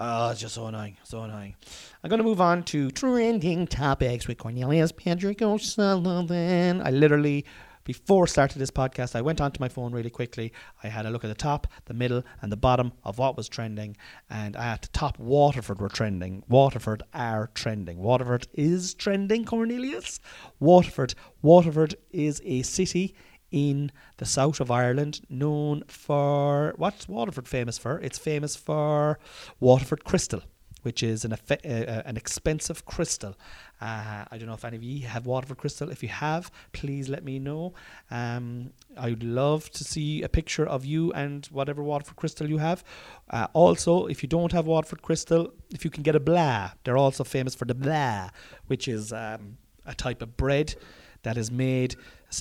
Oh, 0.00 0.30
it's 0.30 0.40
just 0.40 0.54
so 0.54 0.66
annoying. 0.66 0.96
So 1.02 1.22
annoying. 1.22 1.56
I'm 2.04 2.08
going 2.08 2.18
to 2.18 2.24
move 2.24 2.40
on 2.40 2.62
to 2.64 2.88
trending 2.92 3.66
topics 3.66 4.28
with 4.28 4.38
Cornelius 4.38 4.92
Patrick 4.92 5.42
O'Sullivan. 5.42 6.80
I 6.80 6.90
literally, 6.90 7.44
before 7.82 8.22
I 8.22 8.26
started 8.26 8.60
this 8.60 8.70
podcast, 8.70 9.16
I 9.16 9.22
went 9.22 9.40
onto 9.40 9.58
my 9.58 9.68
phone 9.68 9.90
really 9.90 10.08
quickly. 10.08 10.52
I 10.84 10.86
had 10.86 11.04
a 11.04 11.10
look 11.10 11.24
at 11.24 11.28
the 11.28 11.34
top, 11.34 11.66
the 11.86 11.94
middle, 11.94 12.22
and 12.40 12.52
the 12.52 12.56
bottom 12.56 12.92
of 13.02 13.18
what 13.18 13.36
was 13.36 13.48
trending. 13.48 13.96
And 14.30 14.54
at 14.54 14.82
the 14.82 14.88
top, 14.88 15.18
Waterford 15.18 15.80
were 15.80 15.88
trending. 15.88 16.44
Waterford 16.48 17.02
are 17.12 17.50
trending. 17.54 17.98
Waterford 17.98 18.46
is 18.54 18.94
trending, 18.94 19.44
Cornelius. 19.44 20.20
Waterford. 20.60 21.14
Waterford 21.42 21.96
is 22.12 22.40
a 22.44 22.62
city 22.62 23.16
in 23.50 23.90
the 24.18 24.26
south 24.26 24.60
of 24.60 24.70
Ireland, 24.70 25.20
known 25.28 25.82
for 25.88 26.74
what's 26.76 27.08
Waterford 27.08 27.48
famous 27.48 27.78
for? 27.78 27.98
It's 28.00 28.18
famous 28.18 28.56
for 28.56 29.18
Waterford 29.60 30.04
Crystal. 30.04 30.42
which 30.82 31.02
is 31.02 31.24
an 31.24 31.32
effe- 31.32 31.64
uh, 31.64 31.90
uh, 31.90 32.02
an 32.06 32.16
expensive 32.16 32.84
crystal. 32.84 33.36
Uh, 33.80 34.24
I 34.30 34.38
don't 34.38 34.46
know 34.46 34.54
if 34.54 34.64
any 34.64 34.76
of 34.76 34.82
you 34.82 35.06
have 35.06 35.26
Waterford 35.26 35.58
crystal. 35.58 35.90
If 35.90 36.02
you 36.02 36.08
have, 36.08 36.50
please 36.72 37.08
let 37.08 37.24
me 37.24 37.38
know. 37.38 37.74
Um, 38.10 38.70
I 38.96 39.10
would 39.10 39.22
love 39.24 39.70
to 39.72 39.84
see 39.84 40.22
a 40.22 40.28
picture 40.28 40.66
of 40.66 40.84
you 40.84 41.12
and 41.12 41.46
whatever 41.46 41.82
Waterford 41.82 42.16
crystal 42.16 42.48
you 42.48 42.58
have. 42.58 42.84
Uh, 43.30 43.48
also, 43.52 44.06
if 44.06 44.22
you 44.22 44.28
don't 44.28 44.52
have 44.52 44.66
Waterford 44.66 45.02
crystal, 45.02 45.52
if 45.70 45.84
you 45.84 45.90
can 45.90 46.02
get 46.02 46.14
a 46.16 46.20
blaa, 46.20 46.72
they're 46.84 46.96
also 46.96 47.24
famous 47.24 47.54
for 47.54 47.64
the 47.64 47.74
blaa, 47.74 48.30
which 48.66 48.88
is 48.88 49.12
um, 49.12 49.58
a 49.86 49.94
type 49.94 50.22
of 50.22 50.36
bread 50.36 50.74
that 51.22 51.36
is 51.36 51.50
made 51.50 51.96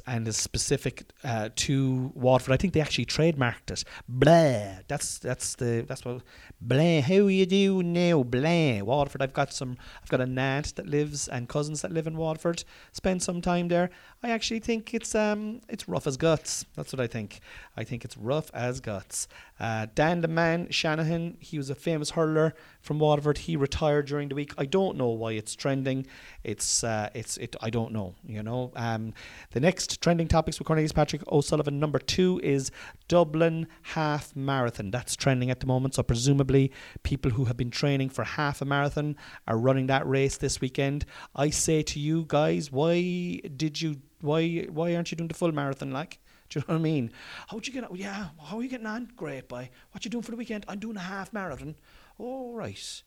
and 0.06 0.27
is 0.27 0.38
specific 0.38 1.03
uh, 1.24 1.50
to 1.56 2.12
Waterford. 2.13 2.53
I 2.53 2.58
think 2.58 2.74
they 2.74 2.82
actually 2.82 3.06
trademarked 3.06 3.72
it. 3.72 3.84
Blaa. 4.12 4.84
That's 4.88 5.17
that's 5.20 5.56
the 5.56 5.86
that's 5.88 6.03
what 6.03 6.22
blaa. 6.65 7.01
How 7.01 7.27
you 7.27 7.46
do 7.46 7.84
now? 7.84 8.24
Blaa. 8.24 8.82
Waterford. 8.82 9.22
I've 9.22 9.34
got 9.34 9.53
some. 9.53 9.77
I've 10.01 10.10
got 10.10 10.22
an 10.22 10.38
aunt 10.38 10.75
that 10.75 10.88
lives 10.88 11.27
and 11.27 11.48
cousins 11.48 11.82
that 11.82 11.91
live 11.91 12.08
in 12.08 12.17
Waterford. 12.17 12.63
Spend 12.91 13.24
some 13.24 13.41
time 13.41 13.70
there. 13.70 13.89
I 14.24 14.29
actually 14.29 14.60
think 14.60 14.94
it's 14.94 15.15
um 15.15 15.62
it's 15.70 15.88
rough 15.88 16.08
as 16.08 16.17
guts. 16.17 16.65
That's 16.75 16.91
what 16.91 17.00
I 17.00 17.08
think. 17.08 17.39
I 17.75 17.84
think 17.84 18.03
it's 18.03 18.17
rough 18.17 18.51
as 18.53 18.79
guts. 18.82 19.27
Uh, 19.60 19.88
Dan 19.96 20.22
the 20.22 20.27
man 20.27 20.67
Shanahan. 20.70 21.38
He 21.39 21.58
was 21.58 21.70
a 21.70 21.75
famous 21.75 22.12
hurler 22.12 22.53
from 22.82 23.00
Waterford. 23.00 23.39
He 23.39 23.56
retired 23.56 24.08
during 24.08 24.29
the 24.29 24.36
week. 24.36 24.53
I 24.58 24.65
don't 24.65 24.98
know 24.98 25.10
why 25.10 25.34
it's 25.34 25.56
trending. 25.56 26.08
It's 26.44 26.84
uh, 26.84 27.10
it's 27.13 27.38
it. 27.38 27.56
I 27.62 27.70
don't 27.70 27.94
know. 27.94 28.15
You 28.25 28.44
know. 28.44 28.72
Um, 28.75 29.13
the 29.51 29.60
next 29.60 29.76
trending 29.86 30.27
topics 30.27 30.57
with 30.57 30.65
Cornelius 30.65 30.91
Patrick 30.91 31.22
O'Sullivan. 31.31 31.79
Number 31.79 32.00
two 32.00 32.39
is 32.41 32.72
Dublin 33.07 33.67
Half 33.81 34.36
Marathon. 34.36 34.89
That's 34.89 35.15
trending 35.15 35.51
at 35.51 35.60
the 35.60 35.67
moment. 35.67 35.96
So 35.96 36.03
presumably 36.03 36.72
people 37.03 37.31
who 37.31 37.46
have 37.46 37.57
been 37.57 37.69
training 37.69 38.10
for 38.10 38.24
half 38.24 38.62
a 38.62 38.65
marathon 38.65 39.15
are 39.48 39.57
running 39.57 39.88
that 39.88 40.07
race 40.07 40.38
this 40.38 40.60
weekend. 40.62 41.05
I 41.36 41.51
say 41.51 41.84
to 41.84 42.00
you 42.00 42.25
guys, 42.27 42.72
why 42.72 43.41
did 43.55 43.81
you? 43.81 43.98
Why 44.22 44.65
why 44.72 44.96
aren't 44.96 45.12
you 45.12 45.17
doing 45.17 45.27
the 45.27 45.36
full 45.36 45.51
marathon? 45.51 45.91
Like. 45.91 46.19
Do 46.50 46.60
you 46.60 46.65
know 46.65 46.75
what 46.75 46.79
I 46.79 46.81
mean? 46.81 47.12
How'd 47.48 47.67
you 47.67 47.74
get 47.74 47.84
on? 47.84 47.93
Yeah, 47.98 48.29
how 48.41 48.60
are 48.60 48.63
you 48.63 48.69
getting 48.69 48.88
on? 48.88 49.12
Great, 49.17 49.50
boy. 49.50 49.69
What 49.91 50.05
you 50.05 50.10
doing 50.10 50.24
for 50.24 50.31
the 50.31 50.38
weekend? 50.38 50.63
I'm 50.69 50.79
doing 50.79 50.96
a 50.96 51.01
half 51.01 51.34
marathon. 51.34 51.75
All 52.17 52.53
right. 52.53 53.03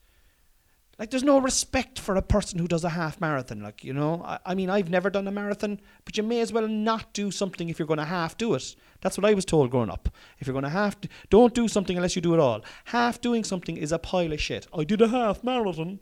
Like, 1.01 1.09
there's 1.09 1.23
no 1.23 1.39
respect 1.39 1.97
for 1.97 2.15
a 2.15 2.21
person 2.21 2.59
who 2.59 2.67
does 2.67 2.83
a 2.83 2.89
half 2.89 3.19
marathon. 3.19 3.63
Like, 3.63 3.83
you 3.83 3.91
know, 3.91 4.21
I, 4.23 4.37
I 4.45 4.53
mean, 4.53 4.69
I've 4.69 4.91
never 4.91 5.09
done 5.09 5.27
a 5.27 5.31
marathon, 5.31 5.81
but 6.05 6.15
you 6.15 6.21
may 6.21 6.41
as 6.41 6.53
well 6.53 6.67
not 6.67 7.11
do 7.13 7.31
something 7.31 7.69
if 7.69 7.79
you're 7.79 7.87
going 7.87 7.97
to 7.97 8.05
half 8.05 8.37
do 8.37 8.53
it. 8.53 8.75
That's 9.01 9.17
what 9.17 9.25
I 9.25 9.33
was 9.33 9.43
told 9.43 9.71
growing 9.71 9.89
up. 9.89 10.09
If 10.37 10.45
you're 10.45 10.53
going 10.53 10.61
to 10.61 10.69
half, 10.69 11.01
do, 11.01 11.07
don't 11.31 11.55
do 11.55 11.67
something 11.67 11.97
unless 11.97 12.15
you 12.15 12.21
do 12.21 12.35
it 12.35 12.39
all. 12.39 12.63
Half 12.85 13.19
doing 13.19 13.43
something 13.43 13.77
is 13.77 13.91
a 13.91 13.97
pile 13.97 14.31
of 14.31 14.39
shit. 14.39 14.67
I 14.77 14.83
did 14.83 15.01
a 15.01 15.07
half 15.07 15.43
marathon, 15.43 16.01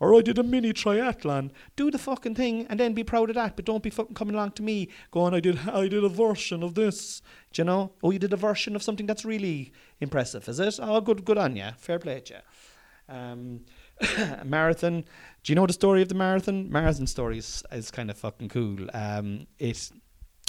or 0.00 0.16
I 0.16 0.20
did 0.20 0.36
a 0.36 0.42
mini 0.42 0.72
triathlon. 0.72 1.52
Do 1.76 1.92
the 1.92 1.98
fucking 1.98 2.34
thing 2.34 2.66
and 2.68 2.80
then 2.80 2.92
be 2.92 3.04
proud 3.04 3.30
of 3.30 3.36
that. 3.36 3.54
But 3.54 3.66
don't 3.66 3.84
be 3.84 3.90
fucking 3.90 4.16
coming 4.16 4.34
along 4.34 4.50
to 4.54 4.64
me 4.64 4.88
going, 5.12 5.32
I 5.32 5.38
did, 5.38 5.60
I 5.68 5.86
did 5.86 6.02
a 6.02 6.08
version 6.08 6.64
of 6.64 6.74
this. 6.74 7.22
Do 7.52 7.62
you 7.62 7.66
know? 7.66 7.92
Oh, 8.02 8.10
you 8.10 8.18
did 8.18 8.32
a 8.32 8.36
version 8.36 8.74
of 8.74 8.82
something 8.82 9.06
that's 9.06 9.24
really 9.24 9.72
impressive, 10.00 10.48
is 10.48 10.58
it? 10.58 10.80
Oh, 10.82 11.00
good, 11.00 11.24
good 11.24 11.38
on 11.38 11.54
you. 11.54 11.68
Fair 11.78 12.00
play 12.00 12.18
to 12.18 12.34
you. 12.34 12.40
Um, 13.14 13.60
marathon. 14.44 15.04
Do 15.42 15.52
you 15.52 15.54
know 15.54 15.66
the 15.66 15.72
story 15.72 16.02
of 16.02 16.08
the 16.08 16.14
marathon? 16.14 16.70
Marathon 16.70 17.06
story 17.06 17.38
is, 17.38 17.62
is 17.72 17.90
kind 17.90 18.10
of 18.10 18.18
fucking 18.18 18.48
cool. 18.48 18.88
Um, 18.92 19.46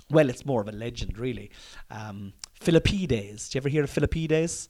well, 0.09 0.29
it's 0.29 0.45
more 0.45 0.61
of 0.61 0.67
a 0.67 0.73
legend, 0.73 1.17
really. 1.17 1.51
Um, 1.89 2.33
Philippides. 2.59 3.49
Do 3.49 3.57
you 3.57 3.61
ever 3.61 3.69
hear 3.69 3.83
of 3.83 3.89
Philippides? 3.89 4.67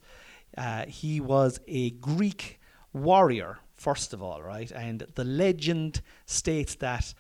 Uh, 0.57 0.85
he 0.85 1.19
was 1.19 1.59
a 1.67 1.91
Greek 1.91 2.59
warrior, 2.93 3.59
first 3.75 4.13
of 4.13 4.21
all, 4.21 4.41
right? 4.41 4.71
And 4.71 5.05
the 5.15 5.23
legend 5.23 6.01
states 6.25 6.75
that 6.75 7.13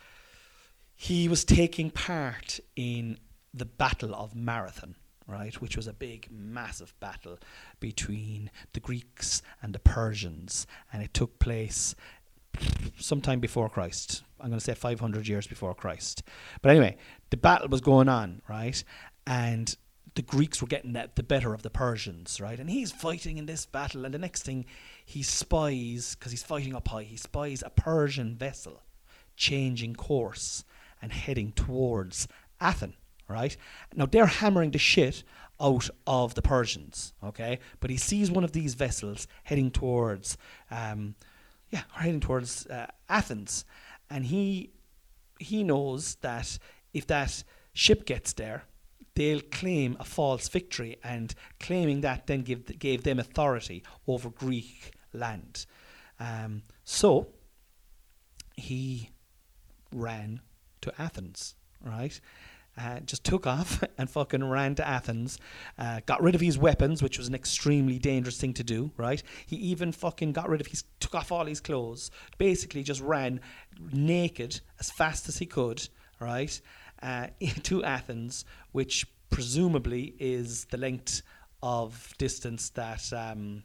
he 0.95 1.27
was 1.27 1.43
taking 1.43 1.89
part 1.89 2.59
in 2.75 3.17
the 3.53 3.65
Battle 3.65 4.13
of 4.13 4.35
Marathon, 4.35 4.95
right, 5.31 5.59
which 5.61 5.77
was 5.77 5.87
a 5.87 5.93
big, 5.93 6.27
massive 6.31 6.93
battle 6.99 7.39
between 7.79 8.51
the 8.73 8.79
Greeks 8.79 9.41
and 9.61 9.73
the 9.73 9.79
Persians, 9.79 10.67
and 10.91 11.01
it 11.01 11.13
took 11.13 11.39
place 11.39 11.95
sometime 12.97 13.39
before 13.39 13.69
Christ. 13.69 14.23
I'm 14.39 14.49
going 14.49 14.59
to 14.59 14.63
say 14.63 14.73
500 14.73 15.27
years 15.27 15.47
before 15.47 15.73
Christ. 15.73 16.23
But 16.61 16.71
anyway, 16.71 16.97
the 17.29 17.37
battle 17.37 17.69
was 17.69 17.81
going 17.81 18.09
on, 18.09 18.41
right, 18.49 18.83
and 19.25 19.75
the 20.15 20.21
Greeks 20.21 20.61
were 20.61 20.67
getting 20.67 20.93
the, 20.93 21.09
the 21.15 21.23
better 21.23 21.53
of 21.53 21.61
the 21.61 21.69
Persians, 21.69 22.41
right, 22.41 22.59
and 22.59 22.69
he's 22.69 22.91
fighting 22.91 23.37
in 23.37 23.45
this 23.45 23.65
battle, 23.65 24.03
and 24.05 24.13
the 24.13 24.19
next 24.19 24.43
thing 24.43 24.65
he 25.05 25.23
spies, 25.23 26.15
because 26.15 26.31
he's 26.31 26.43
fighting 26.43 26.75
up 26.75 26.87
high, 26.87 27.03
he 27.03 27.17
spies 27.17 27.63
a 27.65 27.69
Persian 27.69 28.35
vessel 28.35 28.81
changing 29.35 29.95
course 29.95 30.63
and 31.01 31.11
heading 31.11 31.51
towards 31.51 32.27
Athens, 32.59 32.95
right? 33.31 33.55
Now 33.95 34.05
they're 34.05 34.25
hammering 34.25 34.71
the 34.71 34.77
shit 34.77 35.23
out 35.59 35.89
of 36.07 36.33
the 36.33 36.41
Persians, 36.41 37.13
okay? 37.23 37.59
But 37.79 37.89
he 37.89 37.97
sees 37.97 38.31
one 38.31 38.43
of 38.43 38.51
these 38.51 38.73
vessels 38.73 39.27
heading 39.43 39.71
towards, 39.71 40.37
um, 40.69 41.15
yeah, 41.69 41.83
heading 41.93 42.19
towards 42.19 42.65
uh, 42.67 42.87
Athens, 43.07 43.65
and 44.09 44.25
he 44.25 44.71
he 45.39 45.63
knows 45.63 46.15
that 46.21 46.57
if 46.93 47.07
that 47.07 47.43
ship 47.73 48.05
gets 48.05 48.33
there, 48.33 48.63
they'll 49.15 49.41
claim 49.41 49.97
a 49.99 50.03
false 50.03 50.47
victory, 50.49 50.97
and 51.03 51.33
claiming 51.59 52.01
that 52.01 52.27
then 52.27 52.41
give 52.41 52.77
gave 52.79 53.03
them 53.03 53.19
authority 53.19 53.83
over 54.07 54.29
Greek 54.29 54.93
land. 55.13 55.65
Um, 56.19 56.63
so 56.83 57.27
he 58.55 59.09
ran 59.93 60.41
to 60.81 60.93
Athens, 61.01 61.55
right? 61.83 62.19
Uh, 62.77 63.01
just 63.01 63.25
took 63.25 63.45
off 63.45 63.83
and 63.97 64.09
fucking 64.09 64.49
ran 64.49 64.75
to 64.75 64.87
Athens, 64.87 65.37
uh, 65.77 65.99
got 66.05 66.21
rid 66.23 66.35
of 66.35 66.41
his 66.41 66.57
weapons, 66.57 67.03
which 67.03 67.17
was 67.17 67.27
an 67.27 67.35
extremely 67.35 67.99
dangerous 67.99 68.39
thing 68.39 68.53
to 68.53 68.63
do, 68.63 68.91
right? 68.95 69.21
He 69.45 69.57
even 69.57 69.91
fucking 69.91 70.31
got 70.31 70.49
rid 70.49 70.61
of 70.61 70.67
his, 70.67 70.85
took 70.99 71.13
off 71.13 71.31
all 71.33 71.45
his 71.45 71.59
clothes, 71.59 72.11
basically 72.37 72.83
just 72.83 73.01
ran 73.01 73.41
naked 73.91 74.61
as 74.79 74.89
fast 74.91 75.27
as 75.27 75.37
he 75.37 75.45
could, 75.45 75.85
right? 76.19 76.59
Uh, 77.03 77.27
to 77.63 77.83
Athens, 77.83 78.45
which 78.71 79.05
presumably 79.29 80.15
is 80.19 80.65
the 80.65 80.77
length 80.77 81.23
of 81.63 82.13
distance 82.17 82.69
that 82.71 83.11
um, 83.13 83.63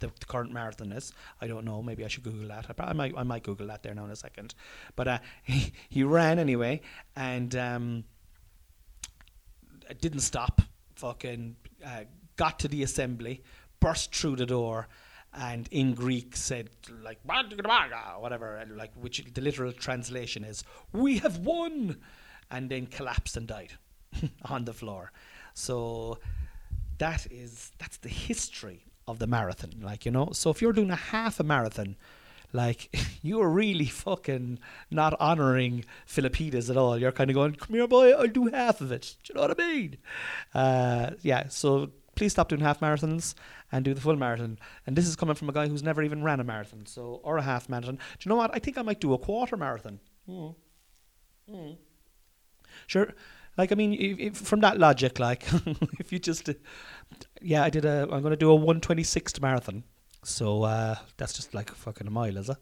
the, 0.00 0.08
the 0.08 0.26
current 0.26 0.52
marathon 0.52 0.92
is. 0.92 1.12
I 1.40 1.46
don't 1.46 1.64
know. 1.64 1.82
Maybe 1.82 2.04
I 2.04 2.08
should 2.08 2.24
Google 2.24 2.48
that. 2.48 2.66
I, 2.78 2.90
I 2.90 2.92
might. 2.92 3.14
I 3.16 3.22
might 3.22 3.42
Google 3.42 3.68
that 3.68 3.82
there 3.82 3.94
now 3.94 4.04
in 4.04 4.10
a 4.10 4.16
second. 4.16 4.54
But 4.94 5.08
uh, 5.08 5.18
he, 5.44 5.72
he 5.88 6.02
ran 6.02 6.38
anyway, 6.38 6.80
and 7.14 7.54
um, 7.56 8.04
didn't 9.94 10.20
stop. 10.20 10.62
Fucking 10.96 11.56
uh, 11.84 12.04
got 12.36 12.58
to 12.60 12.68
the 12.68 12.82
assembly, 12.82 13.42
burst 13.80 14.14
through 14.14 14.36
the 14.36 14.46
door, 14.46 14.88
and 15.34 15.68
in 15.70 15.94
Greek 15.94 16.36
said 16.36 16.70
like 17.02 17.18
whatever, 18.18 18.64
like 18.74 18.92
which 18.94 19.22
the 19.34 19.40
literal 19.40 19.72
translation 19.72 20.44
is 20.44 20.64
"We 20.92 21.18
have 21.18 21.38
won," 21.38 21.98
and 22.50 22.70
then 22.70 22.86
collapsed 22.86 23.36
and 23.36 23.46
died 23.46 23.74
on 24.42 24.64
the 24.64 24.72
floor. 24.72 25.12
So 25.54 26.18
that 26.98 27.26
is 27.30 27.72
that's 27.78 27.98
the 27.98 28.08
history 28.08 28.84
of 29.06 29.18
the 29.18 29.26
marathon. 29.26 29.74
Like 29.80 30.04
you 30.06 30.10
know, 30.10 30.30
so 30.32 30.50
if 30.50 30.62
you're 30.62 30.72
doing 30.72 30.90
a 30.90 30.96
half 30.96 31.38
a 31.40 31.44
marathon, 31.44 31.96
like 32.56 32.94
you're 33.22 33.48
really 33.48 33.86
fucking 33.86 34.58
not 34.90 35.14
honoring 35.20 35.84
Philippides 36.06 36.70
at 36.70 36.76
all. 36.76 36.98
You're 36.98 37.12
kind 37.12 37.30
of 37.30 37.34
going, 37.34 37.54
"Come 37.54 37.76
here, 37.76 37.86
boy, 37.86 38.12
I'll 38.12 38.26
do 38.26 38.46
half 38.46 38.80
of 38.80 38.90
it." 38.90 39.14
Do 39.22 39.32
you 39.32 39.34
know 39.34 39.46
what 39.46 39.60
I 39.60 39.64
mean? 39.64 39.96
Uh, 40.54 41.10
yeah. 41.22 41.48
So 41.48 41.90
please 42.16 42.32
stop 42.32 42.48
doing 42.48 42.62
half 42.62 42.80
marathons 42.80 43.34
and 43.70 43.84
do 43.84 43.94
the 43.94 44.00
full 44.00 44.16
marathon. 44.16 44.58
And 44.86 44.96
this 44.96 45.06
is 45.06 45.16
coming 45.16 45.34
from 45.34 45.48
a 45.48 45.52
guy 45.52 45.68
who's 45.68 45.82
never 45.82 46.02
even 46.02 46.24
ran 46.24 46.40
a 46.40 46.44
marathon, 46.44 46.86
so 46.86 47.20
or 47.22 47.36
a 47.36 47.42
half 47.42 47.68
marathon. 47.68 47.96
Do 47.96 48.00
you 48.20 48.28
know 48.30 48.36
what? 48.36 48.50
I 48.54 48.58
think 48.58 48.78
I 48.78 48.82
might 48.82 49.00
do 49.00 49.12
a 49.12 49.18
quarter 49.18 49.56
marathon. 49.56 50.00
Hmm. 50.28 50.48
Hmm. 51.48 51.72
Sure. 52.86 53.14
Like 53.56 53.72
I 53.72 53.74
mean, 53.74 53.94
if, 53.94 54.18
if, 54.18 54.36
from 54.36 54.60
that 54.60 54.78
logic, 54.78 55.18
like 55.18 55.44
if 55.98 56.12
you 56.12 56.18
just, 56.18 56.48
uh, 56.48 56.54
yeah, 57.40 57.62
I 57.62 57.70
did 57.70 57.84
a. 57.84 58.02
I'm 58.10 58.20
going 58.22 58.30
to 58.30 58.36
do 58.36 58.52
a 58.52 58.58
126th 58.58 59.40
marathon. 59.40 59.84
So 60.26 60.64
uh, 60.64 60.96
that's 61.16 61.32
just 61.32 61.54
like 61.54 61.70
fucking 61.70 62.06
a 62.06 62.10
mile, 62.10 62.36
is 62.36 62.48
it? 62.50 62.56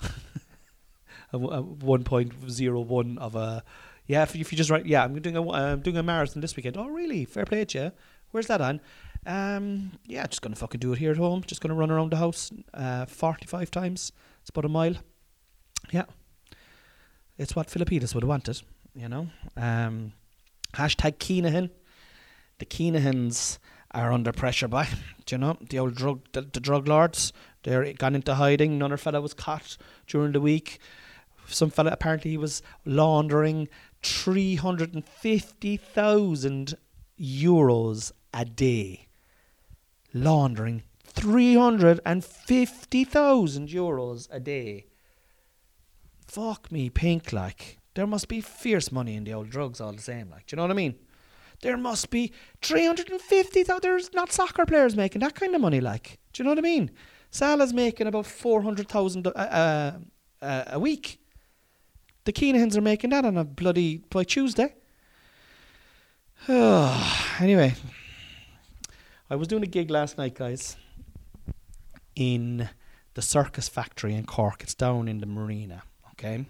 a, 1.32 1.38
w- 1.38 1.52
a 1.52 1.62
1.01 1.62 3.18
of 3.18 3.36
a. 3.36 3.62
Yeah, 4.06 4.22
if, 4.22 4.34
if 4.34 4.50
you 4.50 4.58
just 4.58 4.70
write, 4.70 4.86
yeah, 4.86 5.04
I'm 5.04 5.20
doing 5.20 5.36
a 5.36 5.50
I'm 5.50 5.80
doing 5.80 5.98
a 5.98 6.02
marathon 6.02 6.40
this 6.40 6.56
weekend. 6.56 6.76
Oh, 6.76 6.88
really? 6.88 7.24
Fair 7.26 7.44
play 7.44 7.64
to 7.64 7.78
you. 7.78 7.92
Where's 8.30 8.46
that 8.46 8.60
on? 8.60 8.80
Um, 9.26 9.92
yeah, 10.06 10.26
just 10.26 10.40
gonna 10.40 10.56
fucking 10.56 10.80
do 10.80 10.94
it 10.94 10.98
here 10.98 11.10
at 11.10 11.18
home. 11.18 11.42
Just 11.46 11.60
gonna 11.60 11.74
run 11.74 11.90
around 11.90 12.10
the 12.10 12.16
house, 12.16 12.50
uh, 12.72 13.04
45 13.04 13.70
times. 13.70 14.12
It's 14.40 14.50
about 14.50 14.64
a 14.64 14.68
mile. 14.68 14.94
Yeah, 15.92 16.04
it's 17.36 17.54
what 17.54 17.68
Philippides 17.68 18.14
would 18.14 18.22
have 18.22 18.28
wanted, 18.28 18.62
you 18.94 19.08
know. 19.08 19.28
Um, 19.56 20.12
hashtag 20.74 21.18
Kinahan. 21.18 21.70
The 22.58 22.66
Kinahans 22.66 23.58
are 23.92 24.12
under 24.12 24.32
pressure 24.32 24.68
by, 24.68 24.88
do 25.26 25.34
you 25.34 25.38
know, 25.38 25.58
the 25.68 25.78
old 25.78 25.94
drug, 25.94 26.20
the, 26.32 26.42
the 26.42 26.60
drug 26.60 26.88
lords. 26.88 27.32
They're 27.62 27.92
gone 27.92 28.14
into 28.14 28.34
hiding. 28.34 28.74
Another 28.74 28.96
fella 28.96 29.20
was 29.20 29.34
caught 29.34 29.76
during 30.06 30.32
the 30.32 30.40
week. 30.40 30.78
Some 31.46 31.70
fella 31.70 31.90
apparently 31.92 32.30
he 32.30 32.36
was 32.36 32.62
laundering 32.84 33.68
three 34.02 34.54
hundred 34.54 34.94
and 34.94 35.04
fifty 35.04 35.76
thousand 35.76 36.74
euros 37.20 38.12
a 38.32 38.44
day. 38.44 39.08
Laundering 40.14 40.82
three 41.04 41.54
hundred 41.54 42.00
and 42.06 42.24
fifty 42.24 43.04
thousand 43.04 43.68
euros 43.68 44.28
a 44.30 44.40
day. 44.40 44.86
Fuck 46.26 46.70
me, 46.70 46.88
pink 46.88 47.32
like. 47.32 47.78
There 47.94 48.06
must 48.06 48.28
be 48.28 48.40
fierce 48.40 48.92
money 48.92 49.16
in 49.16 49.24
the 49.24 49.34
old 49.34 49.50
drugs 49.50 49.80
all 49.80 49.92
the 49.92 50.00
same, 50.00 50.30
like. 50.30 50.46
Do 50.46 50.54
you 50.54 50.56
know 50.56 50.62
what 50.62 50.70
I 50.70 50.74
mean? 50.74 50.94
There 51.62 51.76
must 51.76 52.10
be 52.10 52.32
350,000. 52.62 53.80
There's 53.82 54.12
not 54.14 54.32
soccer 54.32 54.64
players 54.64 54.96
making 54.96 55.20
that 55.20 55.34
kind 55.34 55.54
of 55.54 55.60
money, 55.60 55.80
like. 55.80 56.18
Do 56.32 56.42
you 56.42 56.44
know 56.44 56.52
what 56.52 56.58
I 56.58 56.62
mean? 56.62 56.90
Salah's 57.30 57.72
making 57.72 58.06
about 58.06 58.26
400,000 58.26 59.26
uh, 59.26 59.30
uh, 59.30 59.92
uh, 60.42 60.64
a 60.68 60.78
week. 60.78 61.20
The 62.24 62.32
Kinahans 62.32 62.76
are 62.76 62.80
making 62.82 63.10
that 63.10 63.24
on 63.24 63.36
a 63.36 63.44
bloody 63.44 63.98
by 64.10 64.24
Tuesday. 64.24 64.74
anyway, 66.48 67.74
I 69.28 69.36
was 69.36 69.48
doing 69.48 69.62
a 69.62 69.66
gig 69.66 69.90
last 69.90 70.16
night, 70.16 70.34
guys, 70.34 70.76
in 72.16 72.68
the 73.14 73.22
Circus 73.22 73.68
Factory 73.68 74.14
in 74.14 74.24
Cork. 74.24 74.62
It's 74.62 74.74
down 74.74 75.06
in 75.08 75.18
the 75.18 75.26
marina, 75.26 75.82
okay? 76.12 76.46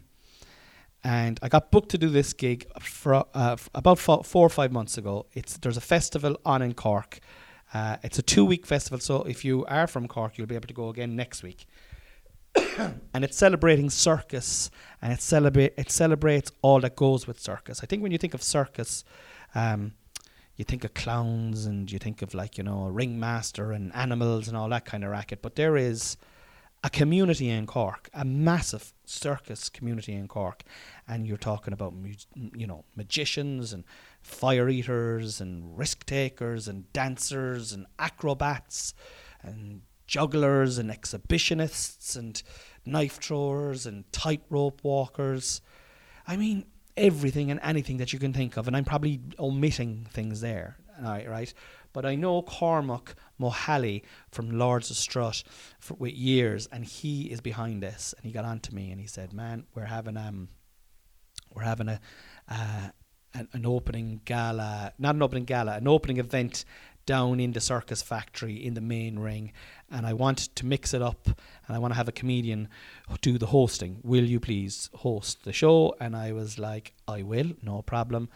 And 1.02 1.38
I 1.42 1.48
got 1.48 1.70
booked 1.70 1.90
to 1.90 1.98
do 1.98 2.08
this 2.08 2.32
gig 2.32 2.66
for, 2.78 3.24
uh, 3.34 3.56
about 3.74 3.98
four, 3.98 4.22
four 4.22 4.44
or 4.44 4.50
five 4.50 4.70
months 4.70 4.98
ago. 4.98 5.26
It's 5.32 5.56
there's 5.56 5.78
a 5.78 5.80
festival 5.82 6.38
on 6.44 6.60
in 6.62 6.74
Cork. 6.74 7.20
Uh, 7.72 7.96
it's 8.02 8.18
a 8.18 8.22
two-week 8.22 8.66
festival, 8.66 8.98
so 8.98 9.22
if 9.22 9.44
you 9.44 9.64
are 9.66 9.86
from 9.86 10.08
Cork, 10.08 10.36
you'll 10.36 10.48
be 10.48 10.56
able 10.56 10.66
to 10.66 10.74
go 10.74 10.88
again 10.88 11.14
next 11.14 11.42
week. 11.42 11.66
and 13.14 13.24
it's 13.24 13.36
celebrating 13.36 13.88
circus, 13.88 14.70
and 15.00 15.12
it 15.12 15.22
celebrate 15.22 15.72
it 15.76 15.90
celebrates 15.90 16.50
all 16.62 16.80
that 16.80 16.96
goes 16.96 17.26
with 17.26 17.38
circus. 17.38 17.80
I 17.82 17.86
think 17.86 18.02
when 18.02 18.12
you 18.12 18.18
think 18.18 18.34
of 18.34 18.42
circus, 18.42 19.04
um, 19.54 19.92
you 20.56 20.64
think 20.64 20.84
of 20.84 20.92
clowns 20.94 21.64
and 21.64 21.90
you 21.90 21.98
think 21.98 22.22
of 22.22 22.34
like 22.34 22.58
you 22.58 22.64
know 22.64 22.86
a 22.86 22.90
ringmaster 22.90 23.72
and 23.72 23.94
animals 23.94 24.48
and 24.48 24.56
all 24.56 24.68
that 24.70 24.84
kind 24.84 25.04
of 25.04 25.10
racket. 25.10 25.40
But 25.40 25.54
there 25.54 25.76
is 25.76 26.16
a 26.82 26.90
community 26.90 27.48
in 27.48 27.66
Cork, 27.66 28.10
a 28.12 28.24
massive 28.24 28.92
circus 29.10 29.68
community 29.68 30.12
in 30.12 30.28
Cork, 30.28 30.62
and 31.06 31.26
you're 31.26 31.36
talking 31.36 31.72
about 31.72 31.94
you 32.34 32.66
know 32.66 32.84
magicians 32.96 33.72
and 33.72 33.84
fire 34.22 34.68
eaters 34.68 35.40
and 35.40 35.76
risk 35.76 36.06
takers 36.06 36.68
and 36.68 36.90
dancers 36.92 37.72
and 37.72 37.86
acrobats 37.98 38.94
and 39.42 39.82
jugglers 40.06 40.78
and 40.78 40.90
exhibitionists 40.90 42.16
and 42.16 42.42
knife 42.84 43.18
throwers 43.20 43.86
and 43.86 44.10
tightrope 44.12 44.82
walkers. 44.82 45.60
I 46.26 46.36
mean, 46.36 46.66
everything 46.96 47.50
and 47.50 47.60
anything 47.62 47.96
that 47.98 48.12
you 48.12 48.18
can 48.18 48.32
think 48.32 48.56
of, 48.56 48.66
and 48.66 48.76
I'm 48.76 48.84
probably 48.84 49.20
omitting 49.38 50.06
things 50.10 50.40
there, 50.40 50.78
right? 51.00 51.52
But 51.92 52.06
I 52.06 52.14
know 52.14 52.42
Cormac 52.42 53.14
Mohally 53.40 54.02
from 54.30 54.50
Lords 54.50 54.90
of 54.90 54.96
Strut 54.96 55.42
for 55.78 55.94
with 55.94 56.12
years, 56.12 56.68
and 56.70 56.84
he 56.84 57.24
is 57.24 57.40
behind 57.40 57.82
this. 57.82 58.14
And 58.16 58.24
he 58.24 58.32
got 58.32 58.44
on 58.44 58.60
to 58.60 58.74
me 58.74 58.90
and 58.90 59.00
he 59.00 59.06
said, 59.06 59.32
"Man, 59.32 59.64
we're 59.74 59.84
having 59.84 60.16
um, 60.16 60.48
we're 61.54 61.62
having 61.62 61.88
a 61.88 62.00
uh, 62.48 62.90
an, 63.34 63.48
an 63.52 63.66
opening 63.66 64.20
gala, 64.24 64.92
not 64.98 65.14
an 65.14 65.22
opening 65.22 65.44
gala, 65.44 65.76
an 65.76 65.88
opening 65.88 66.18
event 66.18 66.64
down 67.06 67.40
in 67.40 67.52
the 67.52 67.60
circus 67.60 68.02
factory 68.02 68.54
in 68.54 68.74
the 68.74 68.80
main 68.80 69.18
ring 69.18 69.52
and 69.90 70.06
I 70.06 70.12
want 70.12 70.38
to 70.54 70.66
mix 70.66 70.94
it 70.94 71.02
up 71.02 71.26
and 71.26 71.76
I 71.76 71.78
want 71.78 71.92
to 71.92 71.96
have 71.96 72.08
a 72.08 72.12
comedian 72.12 72.68
do 73.20 73.38
the 73.38 73.46
hosting. 73.46 73.98
Will 74.04 74.24
you 74.24 74.38
please 74.38 74.90
host 74.94 75.44
the 75.44 75.52
show? 75.52 75.96
And 76.00 76.14
I 76.14 76.32
was 76.32 76.58
like, 76.58 76.94
I 77.08 77.22
will, 77.22 77.52
no 77.62 77.82
problem. 77.82 78.28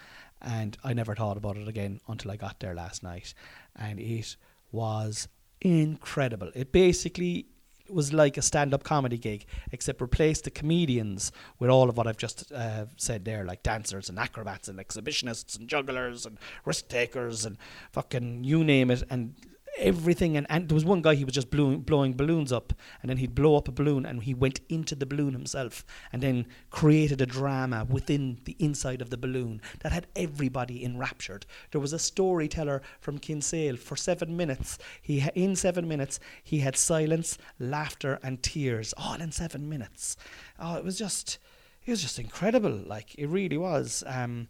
And 0.46 0.76
I 0.84 0.92
never 0.92 1.14
thought 1.14 1.38
about 1.38 1.56
it 1.56 1.66
again 1.66 2.00
until 2.06 2.30
I 2.30 2.36
got 2.36 2.60
there 2.60 2.74
last 2.74 3.02
night. 3.02 3.32
And 3.74 3.98
it 3.98 4.36
was 4.70 5.26
incredible. 5.62 6.50
It 6.54 6.70
basically 6.70 7.46
was 7.88 8.12
like 8.12 8.36
a 8.36 8.42
stand-up 8.42 8.82
comedy 8.82 9.18
gig, 9.18 9.46
except 9.72 10.00
replace 10.00 10.40
the 10.40 10.50
comedians 10.50 11.32
with 11.58 11.70
all 11.70 11.88
of 11.88 11.96
what 11.96 12.06
I've 12.06 12.16
just 12.16 12.50
uh, 12.52 12.86
said 12.96 13.24
there, 13.24 13.44
like 13.44 13.62
dancers 13.62 14.08
and 14.08 14.18
acrobats 14.18 14.68
and 14.68 14.78
exhibitionists 14.78 15.58
and 15.58 15.69
jugglers 15.69 16.26
and 16.26 16.38
risk 16.64 16.88
takers 16.88 17.45
and 17.45 17.56
fucking 17.92 18.45
you 18.45 18.64
name 18.64 18.90
it, 18.90 19.02
and 19.10 19.34
everything 19.78 20.37
and, 20.37 20.47
and 20.49 20.69
there 20.69 20.75
was 20.75 20.84
one 20.84 21.02
guy 21.02 21.15
he 21.15 21.25
was 21.25 21.34
just 21.34 21.50
blowing, 21.50 21.80
blowing 21.80 22.13
balloons 22.13 22.52
up 22.52 22.73
and 23.02 23.10
then 23.10 23.17
he'd 23.17 23.34
blow 23.34 23.56
up 23.56 23.69
a 23.69 23.73
balloon 23.73 24.06
and 24.06 24.23
he 24.23 24.34
went 24.34 24.60
into 24.69 24.95
the 24.95 25.06
balloon 25.06 25.32
himself 25.32 25.84
and 26.13 26.23
then 26.23 26.47
created 26.71 27.21
a 27.21 27.26
drama 27.26 27.84
within 27.84 28.39
the 28.45 28.56
inside 28.58 29.02
of 29.02 29.10
the 29.10 29.17
balloon 29.17 29.60
that 29.80 29.93
had 29.93 30.06
everybody 30.15 30.84
enraptured. 30.84 31.47
There 31.73 31.80
was 31.80 31.93
a 31.93 31.99
storyteller 31.99 32.82
from 33.00 33.19
Kinsale. 33.19 33.76
For 33.76 33.97
seven 33.97 34.37
minutes 34.37 34.78
he 35.02 35.25
in 35.34 35.56
seven 35.56 35.89
minutes 35.89 36.21
he 36.43 36.60
had 36.60 36.76
silence 36.76 37.39
laughter 37.58 38.19
and 38.23 38.43
tears 38.43 38.95
all 38.97 39.21
in 39.21 39.32
seven 39.32 39.69
minutes. 39.69 40.17
Oh 40.58 40.76
it 40.76 40.84
was 40.84 40.99
just 40.99 41.39
it 41.84 41.91
was 41.91 42.02
just 42.02 42.19
incredible. 42.19 42.82
Like 42.87 43.15
it 43.17 43.28
really 43.28 43.58
was. 43.58 44.02
Um, 44.06 44.49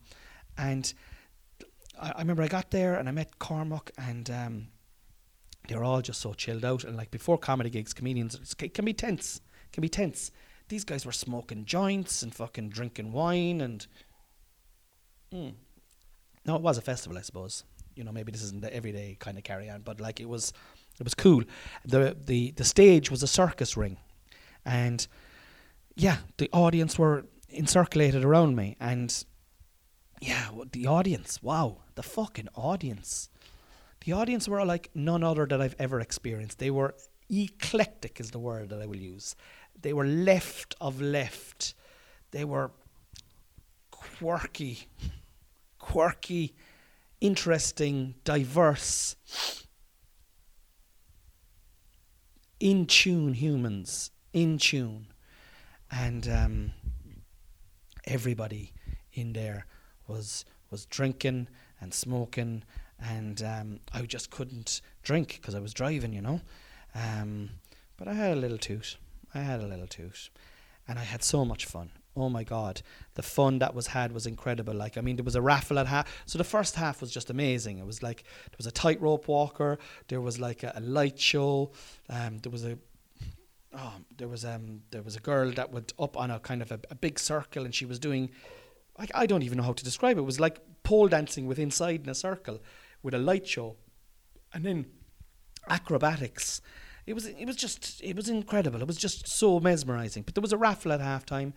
and 0.57 0.93
I, 2.01 2.11
I 2.11 2.19
remember 2.19 2.43
I 2.43 2.49
got 2.49 2.71
there 2.71 2.95
and 2.95 3.09
I 3.09 3.13
met 3.13 3.39
Cormac 3.39 3.91
and 3.99 4.31
um, 4.31 4.67
they 5.69 5.77
were 5.77 5.85
all 5.85 6.03
just 6.03 6.21
so 6.21 6.33
chilled 6.35 6.65
out. 6.65 6.85
And 6.85 6.97
like 6.97 7.11
before 7.11 7.39
comedy 7.39 7.71
gigs, 7.71 7.93
comedians 7.93 8.55
it 8.61 8.75
can 8.75 8.85
be 8.85 8.93
tense. 8.93 9.41
Can 9.73 9.83
be 9.83 9.89
tense. 9.89 10.31
These 10.69 10.85
guys 10.85 11.05
were 11.05 11.13
smoking 11.13 11.65
joints 11.65 12.23
and 12.23 12.35
fucking 12.35 12.71
drinking 12.71 13.13
wine 13.13 13.61
and. 13.61 13.87
Mm. 15.33 15.55
No, 16.47 16.57
it 16.57 16.63
was 16.63 16.79
a 16.79 16.83
festival, 16.83 17.19
I 17.19 17.23
suppose. 17.23 17.65
You 17.97 18.05
know, 18.05 18.13
maybe 18.13 18.33
this 18.33 18.43
isn't 18.43 18.61
the 18.61 18.75
everyday 18.75 19.17
kind 19.19 19.39
of 19.39 19.45
carry 19.45 19.71
on, 19.71 19.81
but 19.81 20.01
like 20.01 20.21
it 20.21 20.29
was, 20.29 20.53
it 20.99 21.05
was 21.05 21.15
cool. 21.15 21.43
the 21.85 22.17
the 22.25 22.53
The 22.53 22.65
stage 22.65 23.11
was 23.11 23.23
a 23.23 23.27
circus 23.27 23.77
ring, 23.77 23.97
and 24.65 25.07
yeah, 25.97 26.19
the 26.39 26.51
audience 26.53 26.99
were 26.99 27.25
encirculated 27.51 28.25
around 28.25 28.57
me, 28.57 28.77
and 28.81 29.25
yeah, 30.21 30.51
the 30.73 30.87
audience. 30.87 31.43
Wow, 31.43 31.83
the 31.95 32.03
fucking 32.03 32.49
audience 32.55 33.29
the 34.05 34.13
audience 34.13 34.47
were 34.47 34.65
like 34.65 34.91
none 34.95 35.25
other 35.25 35.47
that 35.47 35.61
I've 35.61 35.77
ever 35.79 36.01
experienced. 36.01 36.59
They 36.59 36.71
were 36.71 36.95
eclectic, 37.31 38.21
is 38.21 38.31
the 38.31 38.39
word 38.39 38.69
that 38.69 38.83
I 38.83 38.87
will 38.87 38.97
use. 38.97 39.35
They 39.81 39.93
were 39.93 40.07
left 40.07 40.75
of 40.81 41.01
left. 41.01 41.75
They 42.31 42.45
were 42.45 42.71
quirky, 43.91 44.89
quirky, 45.79 46.55
interesting, 47.21 48.15
diverse, 48.25 49.17
in 52.61 52.87
tune 52.87 53.35
humans, 53.35 54.11
in 54.33 54.59
tune. 54.59 55.07
And 55.91 56.29
um, 56.29 56.73
everybody 58.07 58.73
in 59.13 59.33
there 59.33 59.67
was 60.07 60.45
was 60.71 60.87
drinking 60.87 61.47
and 61.81 61.95
smoking 61.95 62.65
and 63.05 63.43
um, 63.43 63.81
I 63.93 64.03
just 64.03 64.31
couldn't 64.31 64.81
drink 65.03 65.39
because 65.41 65.55
I 65.55 65.61
was 65.61 65.75
driving, 65.75 66.13
you 66.13 66.23
know. 66.23 66.41
Um, 66.95 67.51
but 67.97 68.09
I 68.09 68.15
had 68.15 68.37
a 68.37 68.41
little 68.41 68.59
toot. 68.59 68.97
I 69.35 69.41
had 69.41 69.61
a 69.61 69.67
little 69.67 69.87
toot, 69.87 70.31
and 70.89 70.99
I 70.99 71.03
had 71.03 71.23
so 71.23 71.45
much 71.45 71.67
fun. 71.67 71.91
Oh 72.17 72.29
my 72.29 72.45
god, 72.45 72.83
the 73.15 73.23
fun 73.23 73.59
that 73.59 73.75
was 73.75 73.89
had 73.89 74.13
was 74.13 74.27
incredible. 74.27 74.75
Like 74.75 74.97
I 74.97 75.01
mean, 75.01 75.17
there 75.17 75.25
was 75.25 75.35
a 75.35 75.43
raffle 75.43 75.79
at 75.79 75.87
half. 75.87 76.23
So 76.27 76.39
the 76.39 76.45
first 76.45 76.77
half 76.77 77.01
was 77.01 77.11
just 77.11 77.31
amazing. 77.31 77.79
It 77.79 77.87
was 77.87 78.03
like 78.03 78.23
there 78.23 78.57
was 78.57 78.67
a 78.67 78.73
tightrope 78.73 79.27
walker. 79.27 79.79
There 80.09 80.21
was 80.21 80.39
like 80.39 80.63
a, 80.63 80.73
a 80.77 80.81
light 80.81 81.19
show. 81.19 81.73
Um, 82.09 82.39
there 82.39 82.53
was 82.53 82.65
a 82.65 82.79
oh, 83.77 83.95
there 84.17 84.29
was 84.29 84.45
um 84.45 84.83
there 84.93 85.03
was 85.03 85.17
a 85.17 85.21
girl 85.21 85.51
that 85.53 85.73
went 85.73 85.93
up 85.99 86.17
on 86.17 86.31
a 86.31 86.39
kind 86.39 86.63
of 86.63 86.71
a, 86.71 86.79
a 86.91 86.95
big 86.95 87.19
circle, 87.19 87.65
and 87.65 87.75
she 87.75 87.85
was 87.85 87.99
doing. 87.99 88.31
I, 88.97 89.09
I 89.13 89.27
don't 89.27 89.43
even 89.43 89.59
know 89.59 89.65
how 89.65 89.73
to 89.73 89.85
describe 89.85 90.17
it. 90.17 90.21
It 90.21 90.25
was 90.25 90.39
like 90.39 90.61
pole 90.85 91.09
dancing 91.09 91.49
with 91.49 91.59
inside 91.59 92.03
in 92.05 92.09
a 92.09 92.15
circle 92.15 92.61
with 93.05 93.15
a 93.15 93.19
light 93.19 93.47
show, 93.47 93.77
and 94.53 94.65
then 94.65 94.87
acrobatics. 95.69 96.61
It 97.07 97.15
was 97.15 97.27
it 97.27 97.47
was 97.47 97.57
just 97.57 98.03
it 98.03 98.17
was 98.17 98.29
incredible. 98.29 98.81
It 98.81 98.89
was 98.89 98.97
just 98.97 99.29
so 99.29 99.61
mesmerizing. 99.61 100.25
But 100.25 100.35
there 100.35 100.43
was 100.43 100.53
a 100.53 100.59
raffle 100.59 100.93
at 100.93 101.01
halftime. 101.01 101.53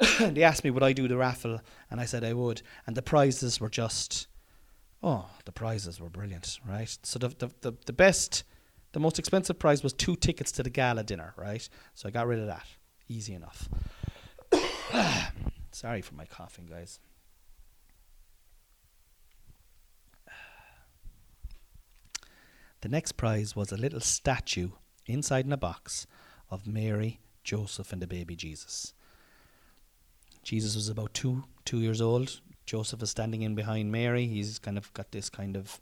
and 0.20 0.36
they 0.36 0.42
asked 0.42 0.64
me 0.64 0.70
would 0.70 0.82
I 0.82 0.92
do 0.92 1.08
the 1.08 1.16
raffle, 1.16 1.60
and 1.90 2.00
I 2.00 2.04
said 2.04 2.22
I 2.22 2.34
would. 2.34 2.62
And 2.86 2.96
the 2.96 3.02
prizes 3.02 3.60
were 3.60 3.68
just, 3.70 4.26
oh, 5.02 5.30
the 5.44 5.52
prizes 5.52 6.00
were 6.00 6.10
brilliant, 6.10 6.58
right? 6.68 6.96
So 7.02 7.18
the 7.18 7.28
the 7.28 7.50
the, 7.62 7.72
the 7.86 7.92
best, 7.92 8.44
the 8.92 9.00
most 9.00 9.18
expensive 9.18 9.58
prize 9.58 9.82
was 9.82 9.92
two 9.92 10.16
tickets 10.16 10.52
to 10.52 10.62
the 10.62 10.70
gala 10.70 11.02
dinner, 11.02 11.32
right? 11.36 11.66
So 11.94 12.08
I 12.08 12.12
got 12.12 12.26
rid 12.26 12.40
of 12.40 12.46
that, 12.46 12.66
easy 13.08 13.34
enough. 13.34 13.68
Sorry 15.72 16.02
for 16.02 16.14
my 16.14 16.26
coughing, 16.26 16.66
guys. 16.66 17.00
The 22.84 22.90
next 22.90 23.12
prize 23.12 23.56
was 23.56 23.72
a 23.72 23.78
little 23.78 24.00
statue 24.00 24.68
inside 25.06 25.46
in 25.46 25.52
a 25.54 25.56
box 25.56 26.06
of 26.50 26.66
Mary, 26.66 27.18
Joseph, 27.42 27.94
and 27.94 28.02
the 28.02 28.06
baby 28.06 28.36
Jesus. 28.36 28.92
Jesus 30.42 30.76
was 30.76 30.90
about 30.90 31.14
two 31.14 31.44
two 31.64 31.80
years 31.80 32.02
old. 32.02 32.42
Joseph 32.66 33.02
is 33.02 33.08
standing 33.08 33.40
in 33.40 33.54
behind 33.54 33.90
Mary. 33.90 34.26
He's 34.26 34.58
kind 34.58 34.76
of 34.76 34.92
got 34.92 35.12
this 35.12 35.30
kind 35.30 35.56
of 35.56 35.80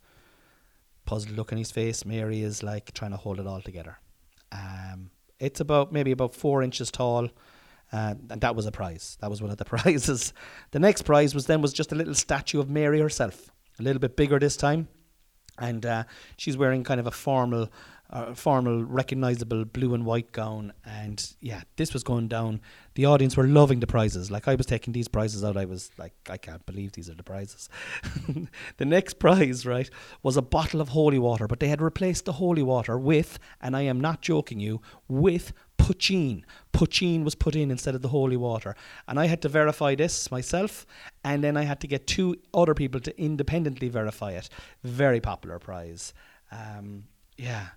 puzzled 1.03 1.35
look 1.35 1.51
on 1.51 1.57
his 1.57 1.71
face. 1.71 2.05
Mary 2.05 2.41
is 2.41 2.63
like 2.63 2.93
trying 2.93 3.11
to 3.11 3.17
hold 3.17 3.41
it 3.41 3.47
all 3.47 3.59
together. 3.59 3.99
Um, 4.53 5.11
it's 5.39 5.59
about 5.59 5.91
maybe 5.91 6.13
about 6.13 6.33
four 6.33 6.63
inches 6.63 6.89
tall, 6.89 7.27
uh, 7.91 8.15
and 8.29 8.39
that 8.39 8.55
was 8.55 8.65
a 8.65 8.71
prize. 8.71 9.17
That 9.19 9.29
was 9.29 9.41
one 9.41 9.51
of 9.51 9.57
the 9.57 9.65
prizes. 9.75 10.33
The 10.71 10.79
next 10.79 11.01
prize 11.01 11.35
was 11.35 11.47
then 11.47 11.61
was 11.61 11.73
just 11.73 11.91
a 11.91 11.95
little 11.95 12.15
statue 12.15 12.61
of 12.61 12.69
Mary 12.69 13.01
herself, 13.01 13.51
a 13.77 13.83
little 13.83 13.99
bit 13.99 14.15
bigger 14.15 14.39
this 14.39 14.55
time, 14.55 14.87
and 15.57 15.85
uh, 15.85 16.03
she's 16.37 16.57
wearing 16.57 16.83
kind 16.83 16.99
of 16.99 17.07
a 17.07 17.11
formal 17.11 17.69
a 18.15 18.35
formal, 18.35 18.83
recognizable 18.83 19.65
blue 19.65 19.95
and 19.95 20.05
white 20.05 20.31
gown. 20.31 20.71
And 20.85 21.33
yeah, 21.41 21.61
this 21.77 21.93
was 21.93 22.03
going 22.03 22.27
down. 22.27 22.61
The 22.93 23.05
audience 23.05 23.35
were 23.35 23.47
loving 23.47 23.79
the 23.79 23.87
prizes. 23.87 24.29
Like 24.29 24.47
I 24.47 24.53
was 24.53 24.67
taking 24.67 24.93
these 24.93 25.07
prizes 25.07 25.43
out, 25.43 25.57
I 25.57 25.65
was 25.65 25.89
like, 25.97 26.13
I 26.29 26.37
can't 26.37 26.63
believe 26.67 26.91
these 26.91 27.09
are 27.09 27.15
the 27.15 27.23
prizes. 27.23 27.69
the 28.77 28.85
next 28.85 29.15
prize, 29.15 29.65
right, 29.65 29.89
was 30.21 30.37
a 30.37 30.43
bottle 30.43 30.79
of 30.79 30.89
holy 30.89 31.17
water, 31.17 31.47
but 31.47 31.59
they 31.59 31.69
had 31.69 31.81
replaced 31.81 32.25
the 32.25 32.33
holy 32.33 32.61
water 32.61 32.99
with, 32.99 33.39
and 33.59 33.75
I 33.75 33.81
am 33.81 33.99
not 33.99 34.21
joking 34.21 34.59
you, 34.59 34.79
with 35.07 35.51
poitín. 35.79 36.43
Poitín 36.71 37.23
was 37.23 37.33
put 37.33 37.55
in 37.55 37.71
instead 37.71 37.95
of 37.95 38.03
the 38.03 38.09
holy 38.09 38.37
water. 38.37 38.75
And 39.07 39.19
I 39.19 39.25
had 39.25 39.41
to 39.41 39.49
verify 39.49 39.95
this 39.95 40.29
myself, 40.29 40.85
and 41.23 41.43
then 41.43 41.57
I 41.57 41.63
had 41.63 41.79
to 41.79 41.87
get 41.87 42.05
two 42.05 42.35
other 42.53 42.75
people 42.75 43.01
to 43.01 43.19
independently 43.19 43.89
verify 43.89 44.33
it. 44.33 44.49
Very 44.83 45.19
popular 45.19 45.57
prize. 45.57 46.13
Um, 46.51 47.05
yeah 47.37 47.69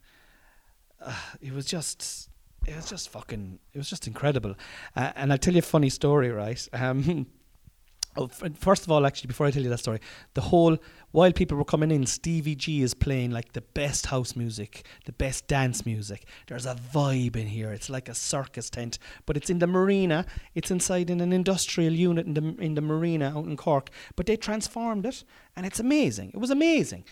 uh, 1.00 1.14
it 1.40 1.52
was 1.52 1.66
just 1.66 2.28
it 2.66 2.74
was 2.74 2.88
just 2.88 3.08
fucking 3.10 3.58
it 3.72 3.78
was 3.78 3.88
just 3.88 4.06
incredible. 4.06 4.54
Uh, 4.94 5.12
and 5.16 5.32
i'll 5.32 5.38
tell 5.38 5.54
you 5.54 5.60
a 5.60 5.62
funny 5.62 5.90
story 5.90 6.30
right? 6.30 6.68
Um, 6.72 7.26
oh, 8.16 8.28
first 8.28 8.84
of 8.84 8.90
all 8.90 9.06
actually 9.06 9.28
before 9.28 9.46
i 9.46 9.50
tell 9.50 9.62
you 9.62 9.68
that 9.68 9.78
story 9.78 10.00
the 10.34 10.40
whole 10.40 10.78
while 11.10 11.32
people 11.32 11.56
were 11.58 11.64
coming 11.64 11.90
in 11.90 12.06
stevie 12.06 12.54
g 12.54 12.82
is 12.82 12.94
playing 12.94 13.30
like 13.30 13.52
the 13.52 13.60
best 13.60 14.06
house 14.06 14.34
music 14.34 14.86
the 15.04 15.12
best 15.12 15.46
dance 15.46 15.86
music. 15.86 16.26
There's 16.48 16.66
a 16.66 16.74
vibe 16.74 17.36
in 17.36 17.46
here. 17.46 17.72
It's 17.72 17.88
like 17.88 18.08
a 18.08 18.14
circus 18.14 18.70
tent 18.70 18.98
but 19.26 19.36
it's 19.36 19.50
in 19.50 19.58
the 19.58 19.66
marina. 19.66 20.26
It's 20.54 20.70
inside 20.70 21.10
in 21.10 21.20
an 21.20 21.32
industrial 21.32 21.92
unit 21.92 22.26
in 22.26 22.34
the 22.34 22.56
in 22.58 22.74
the 22.74 22.80
marina 22.80 23.32
out 23.36 23.46
in 23.46 23.56
cork 23.56 23.90
but 24.16 24.26
they 24.26 24.36
transformed 24.36 25.06
it 25.06 25.24
and 25.54 25.64
it's 25.64 25.80
amazing. 25.80 26.30
It 26.34 26.38
was 26.38 26.50
amazing 26.50 27.04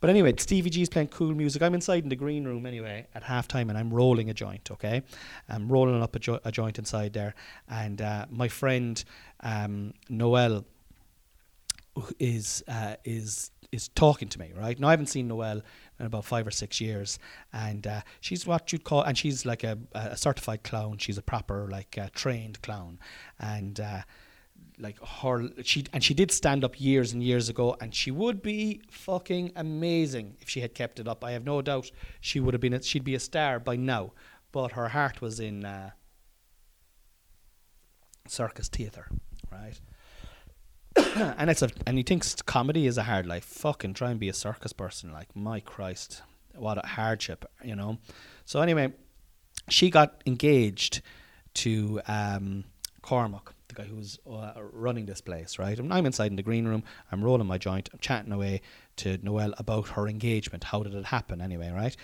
but 0.00 0.10
anyway, 0.10 0.34
Stevie 0.36 0.70
G's 0.70 0.88
playing 0.88 1.08
cool 1.08 1.34
music. 1.34 1.62
I'm 1.62 1.74
inside 1.74 2.02
in 2.02 2.08
the 2.08 2.16
green 2.16 2.44
room 2.44 2.66
anyway 2.66 3.06
at 3.14 3.24
halftime 3.24 3.68
and 3.68 3.78
I'm 3.78 3.92
rolling 3.92 4.30
a 4.30 4.34
joint, 4.34 4.70
okay? 4.70 5.02
I'm 5.48 5.68
rolling 5.68 6.02
up 6.02 6.14
a, 6.14 6.18
jo- 6.18 6.40
a 6.44 6.52
joint 6.52 6.78
inside 6.78 7.12
there. 7.12 7.34
And 7.68 8.02
uh, 8.02 8.26
my 8.30 8.48
friend 8.48 9.02
um, 9.40 9.94
Noel 10.08 10.64
is, 12.18 12.62
uh, 12.68 12.96
is, 13.04 13.50
is 13.72 13.88
talking 13.88 14.28
to 14.28 14.38
me, 14.38 14.52
right? 14.54 14.78
Now, 14.78 14.88
I 14.88 14.90
haven't 14.90 15.06
seen 15.06 15.28
Noel 15.28 15.62
in 15.98 16.06
about 16.06 16.26
five 16.26 16.46
or 16.46 16.50
six 16.50 16.80
years. 16.80 17.18
And 17.52 17.86
uh, 17.86 18.02
she's 18.20 18.46
what 18.46 18.72
you'd 18.72 18.84
call, 18.84 19.02
and 19.02 19.16
she's 19.16 19.46
like 19.46 19.64
a, 19.64 19.78
a 19.92 20.16
certified 20.16 20.62
clown. 20.62 20.98
She's 20.98 21.16
a 21.16 21.22
proper, 21.22 21.68
like, 21.70 21.96
uh, 21.98 22.08
trained 22.14 22.60
clown. 22.60 22.98
And, 23.40 23.80
uh, 23.80 24.02
like 24.78 24.98
her 25.22 25.48
she 25.62 25.84
and 25.92 26.04
she 26.04 26.12
did 26.12 26.30
stand 26.30 26.62
up 26.62 26.78
years 26.80 27.12
and 27.12 27.22
years 27.22 27.48
ago 27.48 27.76
and 27.80 27.94
she 27.94 28.10
would 28.10 28.42
be 28.42 28.82
fucking 28.90 29.52
amazing 29.56 30.36
if 30.40 30.48
she 30.48 30.60
had 30.60 30.74
kept 30.74 31.00
it 31.00 31.08
up. 31.08 31.24
I 31.24 31.32
have 31.32 31.44
no 31.44 31.62
doubt 31.62 31.90
she 32.20 32.40
would 32.40 32.52
have 32.52 32.60
been 32.60 32.74
a, 32.74 32.82
she'd 32.82 33.04
be 33.04 33.14
a 33.14 33.20
star 33.20 33.58
by 33.58 33.76
now 33.76 34.12
but 34.52 34.72
her 34.72 34.88
heart 34.88 35.20
was 35.20 35.40
in 35.40 35.64
uh, 35.64 35.90
circus 38.28 38.68
theater 38.68 39.08
right? 39.50 39.80
And 41.38 41.48
it's 41.48 41.62
a 41.62 41.70
and 41.86 41.96
he 41.96 42.02
thinks 42.02 42.34
comedy 42.42 42.86
is 42.86 42.98
a 42.98 43.04
hard 43.04 43.26
life. 43.26 43.44
Fucking 43.44 43.94
try 43.94 44.10
and 44.10 44.20
be 44.20 44.28
a 44.28 44.34
circus 44.34 44.72
person 44.72 45.12
like 45.12 45.34
my 45.34 45.60
christ 45.60 46.22
what 46.54 46.82
a 46.82 46.86
hardship 46.86 47.50
you 47.64 47.76
know? 47.76 47.98
So 48.44 48.60
anyway 48.60 48.92
she 49.70 49.88
got 49.88 50.22
engaged 50.26 51.00
to 51.54 52.02
um 52.06 52.64
cormac 53.00 53.55
guy 53.76 53.84
who's 53.84 54.18
uh, 54.28 54.52
running 54.56 55.06
this 55.06 55.20
place, 55.20 55.58
right? 55.58 55.78
And 55.78 55.92
I'm 55.92 56.06
inside 56.06 56.30
in 56.30 56.36
the 56.36 56.42
green 56.42 56.66
room. 56.66 56.82
I'm 57.12 57.22
rolling 57.22 57.46
my 57.46 57.58
joint. 57.58 57.88
I'm 57.92 57.98
chatting 58.00 58.32
away 58.32 58.62
to 58.96 59.18
Noelle 59.22 59.54
about 59.58 59.88
her 59.90 60.08
engagement. 60.08 60.64
How 60.64 60.82
did 60.82 60.94
it 60.94 61.06
happen, 61.06 61.40
anyway, 61.40 61.70
right? 61.70 61.96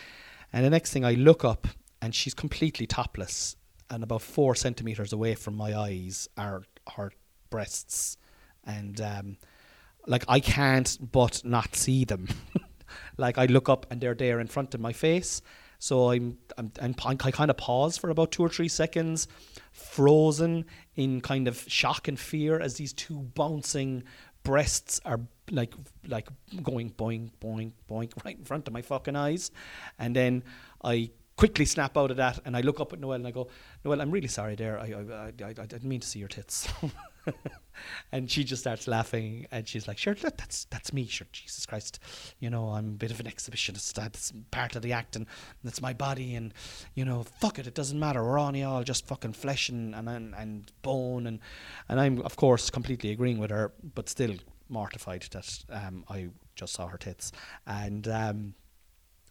And 0.52 0.64
the 0.64 0.70
next 0.70 0.92
thing 0.92 1.04
I 1.04 1.14
look 1.14 1.44
up, 1.44 1.66
and 2.00 2.14
she's 2.14 2.34
completely 2.34 2.86
topless, 2.86 3.56
and 3.90 4.02
about 4.02 4.22
four 4.22 4.54
centimeters 4.54 5.12
away 5.12 5.34
from 5.34 5.56
my 5.56 5.76
eyes 5.76 6.28
are 6.36 6.62
her 6.96 7.12
breasts, 7.50 8.16
and 8.64 9.00
um, 9.00 9.36
like 10.06 10.24
I 10.28 10.40
can't 10.40 10.98
but 11.12 11.42
not 11.44 11.74
see 11.74 12.04
them. 12.04 12.28
like 13.16 13.38
I 13.38 13.46
look 13.46 13.68
up 13.68 13.86
and 13.90 14.00
they're 14.00 14.14
there 14.14 14.40
in 14.40 14.46
front 14.46 14.74
of 14.74 14.80
my 14.80 14.92
face. 14.92 15.42
So 15.82 16.12
I'm, 16.12 16.38
I'm, 16.56 16.70
I'm 16.80 16.94
I 17.00 17.32
kind 17.32 17.50
of 17.50 17.56
pause 17.56 17.96
for 17.98 18.08
about 18.10 18.30
two 18.30 18.44
or 18.44 18.48
three 18.48 18.68
seconds, 18.68 19.26
frozen 19.72 20.64
in 20.94 21.20
kind 21.20 21.48
of 21.48 21.64
shock 21.66 22.06
and 22.06 22.16
fear 22.16 22.60
as 22.60 22.76
these 22.76 22.92
two 22.92 23.18
bouncing 23.34 24.04
breasts 24.44 25.00
are 25.04 25.18
like 25.50 25.74
like 26.06 26.28
going 26.62 26.90
boing 26.90 27.32
boing 27.40 27.72
boing 27.90 28.12
right 28.24 28.38
in 28.38 28.44
front 28.44 28.68
of 28.68 28.72
my 28.72 28.80
fucking 28.80 29.16
eyes, 29.16 29.50
and 29.98 30.14
then 30.14 30.44
I 30.84 31.10
quickly 31.34 31.64
snap 31.64 31.96
out 31.96 32.12
of 32.12 32.16
that 32.18 32.38
and 32.44 32.56
I 32.56 32.60
look 32.60 32.78
up 32.78 32.92
at 32.92 33.00
Noel 33.00 33.14
and 33.14 33.26
I 33.26 33.32
go, 33.32 33.48
Noel, 33.84 34.00
I'm 34.00 34.12
really 34.12 34.28
sorry 34.28 34.54
there. 34.54 34.78
I 34.78 34.84
I, 34.84 35.32
I, 35.44 35.48
I 35.48 35.66
didn't 35.66 35.84
mean 35.84 35.98
to 35.98 36.06
see 36.06 36.20
your 36.20 36.28
tits. 36.28 36.68
and 38.12 38.30
she 38.30 38.44
just 38.44 38.62
starts 38.62 38.86
laughing 38.86 39.46
and 39.50 39.66
she's 39.66 39.86
like, 39.88 39.98
Sure, 39.98 40.16
look, 40.22 40.36
that's 40.36 40.64
that's 40.64 40.92
me, 40.92 41.06
sure, 41.06 41.26
Jesus 41.32 41.66
Christ. 41.66 41.98
You 42.38 42.50
know, 42.50 42.68
I'm 42.68 42.88
a 42.88 42.98
bit 42.98 43.10
of 43.10 43.20
an 43.20 43.26
exhibitionist. 43.26 43.94
That's 43.94 44.32
part 44.50 44.76
of 44.76 44.82
the 44.82 44.92
act 44.92 45.16
and 45.16 45.26
that's 45.64 45.80
my 45.80 45.92
body 45.92 46.34
and 46.34 46.52
you 46.94 47.04
know, 47.04 47.22
fuck 47.22 47.58
it, 47.58 47.66
it 47.66 47.74
doesn't 47.74 47.98
matter. 47.98 48.22
We're 48.22 48.38
on 48.38 48.60
all 48.62 48.82
just 48.82 49.06
fucking 49.06 49.32
flesh 49.34 49.68
and, 49.68 49.94
and 49.94 50.34
and 50.34 50.72
bone 50.82 51.26
and 51.26 51.38
and 51.88 52.00
I'm 52.00 52.20
of 52.22 52.36
course 52.36 52.70
completely 52.70 53.10
agreeing 53.10 53.38
with 53.38 53.50
her, 53.50 53.72
but 53.94 54.08
still 54.08 54.34
mortified 54.68 55.22
that 55.30 55.64
um, 55.70 56.04
I 56.08 56.28
just 56.54 56.72
saw 56.72 56.86
her 56.88 56.98
tits. 56.98 57.32
And 57.66 58.08
um, 58.08 58.54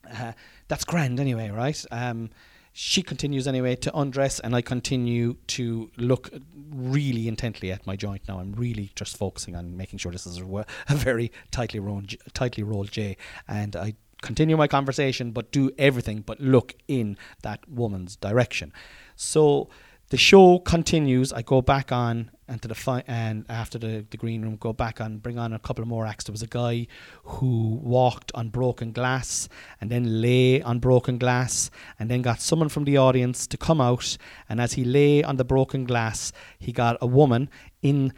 uh, 0.10 0.34
that's 0.68 0.86
grand 0.86 1.20
anyway, 1.20 1.50
right? 1.50 1.84
Um, 1.92 2.30
she 2.74 3.02
continues 3.02 3.48
anyway 3.48 3.76
to 3.76 3.98
undress, 3.98 4.40
and 4.40 4.56
I 4.56 4.62
continue 4.62 5.36
to 5.48 5.92
look 5.98 6.30
really 6.70 7.28
intently 7.28 7.72
at 7.72 7.86
my 7.86 7.96
joint 7.96 8.22
now. 8.28 8.40
I'm 8.40 8.54
really 8.54 8.92
just 8.96 9.18
focusing 9.18 9.56
on 9.56 9.76
making 9.76 10.00
sure 10.00 10.12
this 10.12 10.26
is 10.26 10.38
a, 10.40 10.66
a 10.90 10.96
very 10.96 11.32
tightly 11.52 11.80
rolled, 11.80 12.14
tightly 12.34 12.64
rolled 12.64 12.92
J, 12.92 13.18
and 13.48 13.76
I 13.76 13.96
continue 14.22 14.56
my 14.56 14.68
conversation, 14.68 15.32
but 15.32 15.52
do 15.52 15.72
everything 15.78 16.22
but 16.22 16.40
look 16.40 16.76
in 16.88 17.18
that 17.42 17.68
woman's 17.68 18.16
direction. 18.16 18.72
So 19.16 19.70
the 20.12 20.18
show 20.18 20.60
continues. 20.60 21.32
I 21.32 21.42
go 21.42 21.62
back 21.62 21.94
on 21.94 22.32
and 22.50 22.62
to 22.62 22.68
the 22.68 22.76
fi- 22.76 23.04
and 23.08 23.46
after 23.48 23.80
the, 23.80 24.06
the 24.10 24.18
green 24.18 24.42
room, 24.42 24.58
go 24.58 24.74
back 24.74 25.00
on, 25.00 25.20
bring 25.20 25.40
on 25.40 25.54
a 25.54 25.60
couple 25.60 25.82
of 25.82 25.88
more 25.88 26.06
acts. 26.06 26.26
There 26.26 26.34
was 26.34 26.42
a 26.42 26.48
guy 26.48 26.88
who 27.24 27.80
walked 27.82 28.30
on 28.36 28.50
broken 28.50 28.92
glass 28.92 29.48
and 29.80 29.90
then 29.90 30.22
lay 30.22 30.62
on 30.62 30.80
broken 30.80 31.18
glass, 31.18 31.72
and 31.98 32.12
then 32.12 32.22
got 32.22 32.42
someone 32.42 32.68
from 32.68 32.84
the 32.84 32.98
audience 32.98 33.48
to 33.48 33.58
come 33.58 33.80
out. 33.80 34.18
And 34.50 34.60
as 34.60 34.74
he 34.74 34.84
lay 34.84 35.24
on 35.24 35.38
the 35.38 35.46
broken 35.46 35.86
glass, 35.86 36.34
he 36.60 36.74
got 36.74 36.98
a 37.00 37.08
woman 37.08 37.50
in 37.82 38.12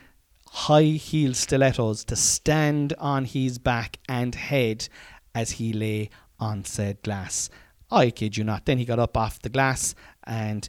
high 0.50 0.98
heel 0.98 1.36
stilettos 1.36 2.04
to 2.06 2.16
stand 2.16 2.94
on 2.98 3.26
his 3.26 3.60
back 3.60 4.00
and 4.10 4.34
head 4.34 4.90
as 5.36 5.52
he 5.52 5.72
lay 5.74 6.10
on 6.40 6.66
said 6.66 7.04
glass. 7.04 7.52
I 7.92 8.10
kid 8.10 8.36
you 8.36 8.44
not. 8.44 8.66
Then 8.66 8.80
he 8.80 8.86
got 8.86 8.98
up 8.98 9.16
off 9.16 9.40
the 9.40 9.50
glass 9.50 9.94
and 10.24 10.68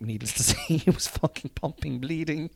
needless 0.00 0.32
to 0.34 0.42
say, 0.42 0.78
he 0.78 0.90
was 0.90 1.06
fucking 1.06 1.50
pumping, 1.54 1.98
bleeding, 1.98 2.50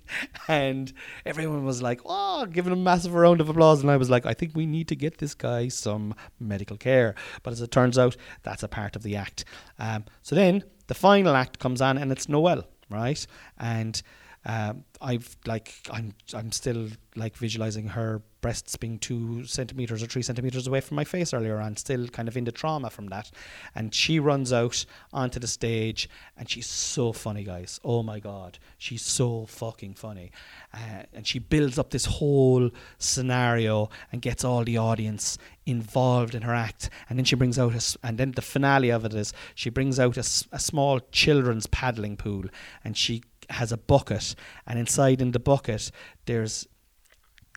and 0.49 0.93
everyone 1.25 1.65
was 1.65 1.83
like, 1.83 2.01
"Oh!" 2.05 2.47
giving 2.47 2.73
him 2.73 2.81
a 2.81 2.83
massive 2.83 3.15
round 3.15 3.41
of 3.41 3.49
applause, 3.49 3.83
and 3.83 3.91
I 3.91 3.97
was 3.97 4.11
like, 4.11 4.27
"I 4.27 4.35
think 4.35 4.53
we 4.55 4.67
need 4.67 4.89
to 4.89 4.97
get 4.97 5.19
this 5.19 5.35
guy 5.35 5.69
some 5.69 6.15
medical 6.41 6.77
care." 6.77 7.15
But 7.43 7.53
as 7.53 7.61
it 7.61 7.71
turns 7.71 7.99
out, 7.99 8.17
that's 8.43 8.63
a 8.63 8.69
part 8.69 8.97
of 8.97 9.03
the 9.03 9.17
act. 9.17 9.45
Um, 9.79 10.05
so 10.23 10.35
then 10.35 10.65
the 10.87 10.95
final 10.95 11.35
act 11.35 11.59
comes 11.59 11.81
on, 11.81 11.99
and 11.99 12.13
it's 12.13 12.29
Noel, 12.29 12.65
right? 12.91 13.27
And 13.59 14.01
Um, 14.49 14.85
I've 15.01 15.37
like 15.45 15.75
I'm 15.91 16.15
I'm 16.33 16.53
still 16.53 16.89
like 17.17 17.37
visualizing 17.37 17.89
her 17.89 18.23
breasts 18.41 18.77
being 18.77 18.97
two 18.99 19.45
centimeters 19.45 20.05
or 20.05 20.07
three 20.07 20.23
centimeters 20.23 20.69
away 20.69 20.81
from 20.81 20.95
my 20.95 21.03
face 21.03 21.35
earlier 21.35 21.59
on, 21.59 21.77
still 21.77 22.07
kind 22.07 22.29
of 22.29 22.37
in 22.37 22.45
the 22.45 22.53
trauma 22.53 22.89
from 22.89 23.09
that. 23.09 23.33
And 23.75 23.93
she 23.93 24.21
runs 24.21 24.53
out 24.53 24.87
onto 25.13 25.41
the 25.41 25.49
stage, 25.49 26.09
and 26.37 26.49
she's 26.49 26.69
so 26.69 27.13
funny, 27.13 27.43
guys. 27.43 27.81
Oh 27.85 28.05
my 28.05 28.21
god, 28.21 28.61
she's 28.79 29.03
so 29.03 29.47
fucking 29.47 29.95
funny, 29.95 30.31
uh, 30.73 31.03
and 31.13 31.27
she 31.27 31.41
builds 31.41 31.77
up 31.77 31.91
this 31.91 32.05
whole 32.05 32.71
scenario 32.99 33.91
and 34.13 34.23
gets 34.23 34.45
all 34.45 34.63
the 34.63 34.79
audience 34.79 35.39
involved 35.65 36.37
in 36.37 36.43
her 36.43 36.55
act. 36.55 36.89
And 37.11 37.19
then 37.19 37.25
she 37.25 37.35
brings 37.35 37.59
out 37.59 37.75
a, 37.75 38.07
and 38.07 38.17
then 38.17 38.31
the 38.31 38.43
finale 38.43 38.91
of 38.91 39.05
it 39.05 39.13
is 39.13 39.33
she 39.57 39.71
brings 39.71 39.99
out 39.99 40.17
a, 40.17 40.25
a 40.53 40.61
small 40.61 41.01
children's 41.11 41.67
paddling 41.67 42.17
pool, 42.17 42.45
and 42.85 42.97
she 42.97 43.25
has 43.51 43.73
a 43.73 43.77
bucket, 43.77 44.35
and 44.67 44.79
inside 44.79 45.21
in 45.21 45.33
the 45.33 45.39
bucket 45.39 45.91
there's 46.27 46.67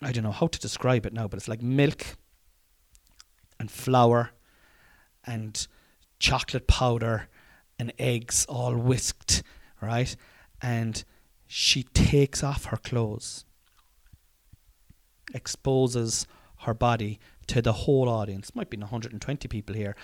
I 0.01 0.11
don't 0.11 0.23
know 0.23 0.31
how 0.31 0.47
to 0.47 0.59
describe 0.59 1.05
it 1.05 1.13
now, 1.13 1.27
but 1.27 1.37
it's 1.37 1.47
like 1.47 1.61
milk 1.61 2.17
and 3.59 3.69
flour 3.69 4.31
and 5.25 5.67
chocolate 6.19 6.67
powder 6.67 7.27
and 7.77 7.91
eggs 7.99 8.45
all 8.47 8.75
whisked, 8.75 9.43
right? 9.81 10.15
And 10.61 11.03
she 11.47 11.83
takes 11.83 12.43
off 12.43 12.65
her 12.65 12.77
clothes, 12.77 13.43
exposes 15.33 16.27
her 16.59 16.73
body 16.73 17.19
to 17.47 17.61
the 17.61 17.73
whole 17.73 18.07
audience. 18.07 18.55
Might 18.55 18.69
be 18.69 18.77
120 18.77 19.47
people 19.47 19.75
here. 19.75 19.95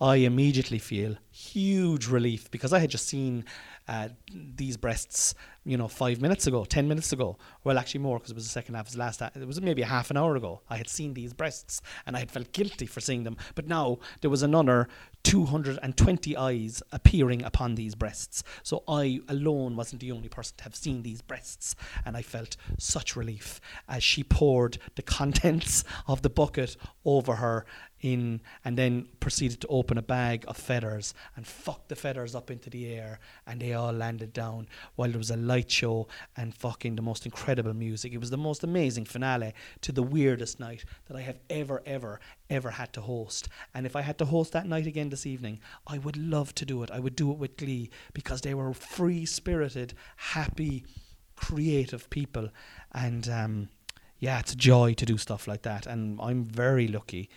I 0.00 0.16
immediately 0.16 0.78
feel 0.78 1.16
huge 1.32 2.06
relief 2.06 2.50
because 2.50 2.72
I 2.72 2.78
had 2.78 2.90
just 2.90 3.06
seen 3.06 3.44
uh, 3.88 4.08
these 4.32 4.76
breasts, 4.76 5.34
you 5.64 5.76
know, 5.76 5.88
five 5.88 6.20
minutes 6.20 6.46
ago, 6.46 6.64
ten 6.64 6.86
minutes 6.86 7.12
ago. 7.12 7.38
Well, 7.64 7.78
actually 7.78 8.00
more 8.00 8.18
because 8.18 8.30
it 8.30 8.34
was 8.34 8.44
the 8.44 8.50
second 8.50 8.74
half 8.74 8.86
of 8.86 8.92
the 8.92 8.98
last. 8.98 9.22
It 9.22 9.46
was 9.46 9.60
maybe 9.60 9.82
a 9.82 9.86
half 9.86 10.10
an 10.10 10.16
hour 10.16 10.36
ago. 10.36 10.60
I 10.68 10.76
had 10.76 10.88
seen 10.88 11.14
these 11.14 11.32
breasts 11.32 11.80
and 12.06 12.14
I 12.14 12.20
had 12.20 12.30
felt 12.30 12.52
guilty 12.52 12.86
for 12.86 13.00
seeing 13.00 13.24
them. 13.24 13.36
But 13.54 13.66
now 13.66 13.98
there 14.20 14.30
was 14.30 14.42
another 14.42 14.88
220 15.24 16.36
eyes 16.36 16.82
appearing 16.92 17.42
upon 17.42 17.74
these 17.74 17.94
breasts. 17.94 18.42
So 18.62 18.82
I 18.88 19.20
alone 19.28 19.76
wasn't 19.76 20.00
the 20.00 20.12
only 20.12 20.28
person 20.28 20.54
to 20.58 20.64
have 20.64 20.74
seen 20.74 21.02
these 21.02 21.22
breasts, 21.22 21.74
and 22.04 22.16
I 22.16 22.22
felt 22.22 22.56
such 22.78 23.16
relief 23.16 23.60
as 23.88 24.02
she 24.02 24.24
poured 24.24 24.78
the 24.96 25.02
contents 25.18 25.84
of 26.06 26.22
the 26.22 26.30
bucket 26.30 26.76
over 27.04 27.36
her 27.36 27.64
in 28.00 28.40
and 28.64 28.76
then 28.76 29.08
proceeded 29.20 29.60
to 29.60 29.68
open 29.68 29.96
a 29.96 30.02
bag 30.02 30.44
of 30.48 30.56
feathers 30.56 31.14
and 31.36 31.46
fucked 31.46 31.88
the 31.88 31.96
feathers 31.96 32.34
up 32.34 32.50
into 32.50 32.70
the 32.70 32.92
air 32.94 33.20
and 33.46 33.60
they 33.60 33.72
all 33.72 33.92
landed 33.92 34.32
down 34.32 34.68
while 34.96 35.08
there 35.08 35.18
was 35.18 35.30
a 35.30 35.36
light 35.36 35.70
show 35.70 36.08
and 36.36 36.54
fucking 36.54 36.96
the 36.96 37.02
most 37.02 37.24
incredible 37.26 37.74
music. 37.74 38.12
It 38.12 38.18
was 38.18 38.30
the 38.30 38.36
most 38.36 38.64
amazing 38.64 39.04
finale 39.04 39.54
to 39.82 39.92
the 39.92 40.02
weirdest 40.02 40.60
night 40.60 40.84
that 41.06 41.16
I 41.16 41.22
have 41.22 41.38
ever, 41.50 41.82
ever, 41.86 42.20
ever 42.50 42.70
had 42.70 42.92
to 42.94 43.00
host. 43.00 43.48
And 43.74 43.86
if 43.86 43.96
I 43.96 44.02
had 44.02 44.18
to 44.18 44.24
host 44.24 44.52
that 44.52 44.66
night 44.66 44.86
again 44.86 45.10
this 45.10 45.26
evening, 45.26 45.60
I 45.86 45.98
would 45.98 46.16
love 46.16 46.54
to 46.56 46.64
do 46.64 46.82
it. 46.82 46.90
I 46.90 47.00
would 47.00 47.16
do 47.16 47.30
it 47.30 47.38
with 47.38 47.56
glee 47.56 47.90
because 48.12 48.40
they 48.40 48.54
were 48.54 48.72
free 48.74 49.26
spirited, 49.26 49.94
happy, 50.16 50.84
creative 51.36 52.08
people. 52.10 52.50
And 52.92 53.28
um, 53.28 53.68
yeah, 54.18 54.38
it's 54.38 54.52
a 54.52 54.56
joy 54.56 54.94
to 54.94 55.04
do 55.04 55.18
stuff 55.18 55.48
like 55.48 55.62
that. 55.62 55.86
And 55.86 56.20
I'm 56.20 56.44
very 56.44 56.86
lucky 56.86 57.28